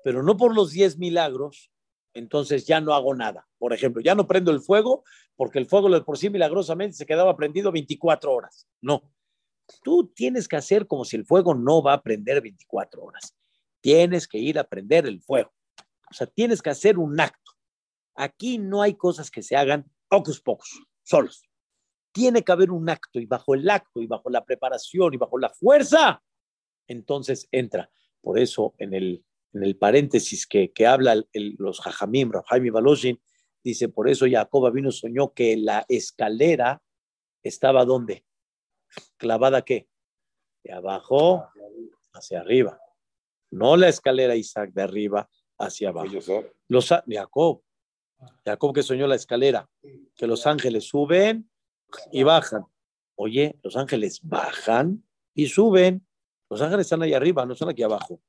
[0.03, 1.72] pero no por los 10 milagros,
[2.13, 3.47] entonces ya no hago nada.
[3.57, 5.03] Por ejemplo, ya no prendo el fuego
[5.35, 8.67] porque el fuego por sí milagrosamente se quedaba prendido 24 horas.
[8.81, 9.11] No.
[9.83, 13.35] Tú tienes que hacer como si el fuego no va a prender 24 horas.
[13.81, 15.51] Tienes que ir a prender el fuego.
[16.09, 17.51] O sea, tienes que hacer un acto.
[18.15, 20.69] Aquí no hay cosas que se hagan pocos pocos,
[21.01, 21.43] solos.
[22.11, 25.39] Tiene que haber un acto y bajo el acto y bajo la preparación y bajo
[25.39, 26.21] la fuerza,
[26.87, 27.89] entonces entra.
[28.21, 33.21] Por eso en el, en el paréntesis que, que habla el- los Jajamim, Jaime Baloshin,
[33.63, 36.81] dice, por eso Jacob vino soñó que la escalera
[37.43, 38.25] estaba ¿dónde?
[39.17, 39.87] Clavada qué?
[40.63, 41.47] De abajo
[42.13, 42.79] hacia arriba.
[43.51, 45.29] No la escalera Isaac de arriba
[45.59, 46.07] hacia abajo.
[46.67, 47.61] Los, Jacob,
[48.45, 49.69] Jacob que soñó la escalera,
[50.15, 51.49] que los ángeles suben
[52.11, 52.65] y bajan.
[53.15, 55.03] Oye, los ángeles bajan
[55.35, 56.05] y suben.
[56.49, 58.21] Los ángeles están ahí arriba, no están aquí abajo.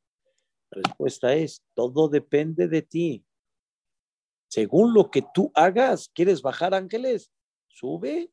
[0.75, 3.25] Respuesta es, todo depende de ti.
[4.49, 7.31] Según lo que tú hagas, ¿quieres bajar ángeles?
[7.69, 8.31] Sube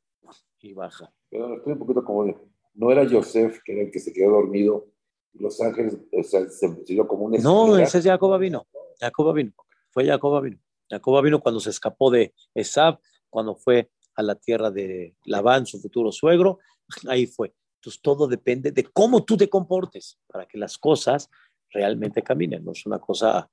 [0.60, 1.14] y baja.
[1.30, 2.26] Pero estoy un poquito como
[2.74, 4.88] no era Yosef que era el que se quedó dormido
[5.34, 8.68] los ángeles o sea, se dio como un No, ese es Jacob vino.
[9.00, 9.54] Jacob vino.
[9.90, 10.60] Fue Jacob vino.
[10.90, 15.80] Jacob vino cuando se escapó de Esab, cuando fue a la tierra de Labán, su
[15.80, 16.60] futuro suegro.
[17.08, 17.54] Ahí fue.
[17.76, 21.30] Entonces todo depende de cómo tú te comportes para que las cosas
[21.72, 22.64] realmente caminen.
[22.64, 23.50] No es una cosa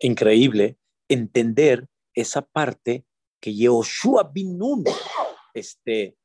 [0.00, 0.78] increíble
[1.08, 3.04] entender esa parte
[3.40, 4.84] que Yehoshua bin Nun
[5.54, 6.16] este,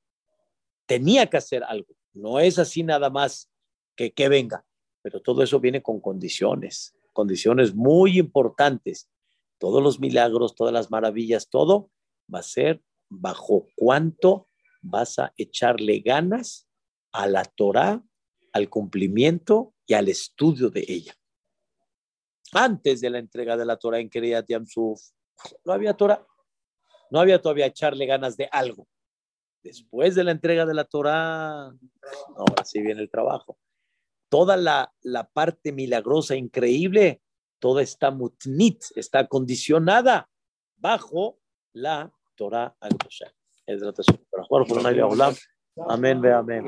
[0.86, 1.93] tenía que hacer algo.
[2.13, 3.49] No es así nada más
[3.95, 4.65] que, que venga,
[5.01, 9.09] pero todo eso viene con condiciones, condiciones muy importantes.
[9.57, 11.91] Todos los milagros, todas las maravillas, todo
[12.34, 14.47] va a ser bajo cuánto
[14.82, 16.67] vas a echarle ganas
[17.11, 18.03] a la Torah,
[18.53, 21.14] al cumplimiento y al estudio de ella.
[22.54, 25.00] Antes de la entrega de la Torah en Kriyat Yamsuf,
[25.64, 26.26] no había Torah,
[27.10, 28.88] no había todavía echarle ganas de algo.
[29.64, 31.72] Después de la entrega de la Torah,
[32.36, 33.58] ahora sí viene el trabajo.
[34.30, 37.22] Toda la, la parte milagrosa, increíble,
[37.60, 40.30] toda está mutnit, está condicionada
[40.78, 41.40] bajo
[41.74, 42.98] la Torah al
[45.88, 46.66] Amén, ve amén.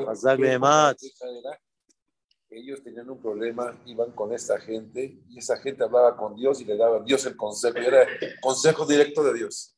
[2.55, 6.65] Ellos tenían un problema, iban con esta gente y esa gente hablaba con Dios y
[6.65, 8.05] le daba Dios el consejo, y era
[8.41, 9.75] consejo directo de Dios.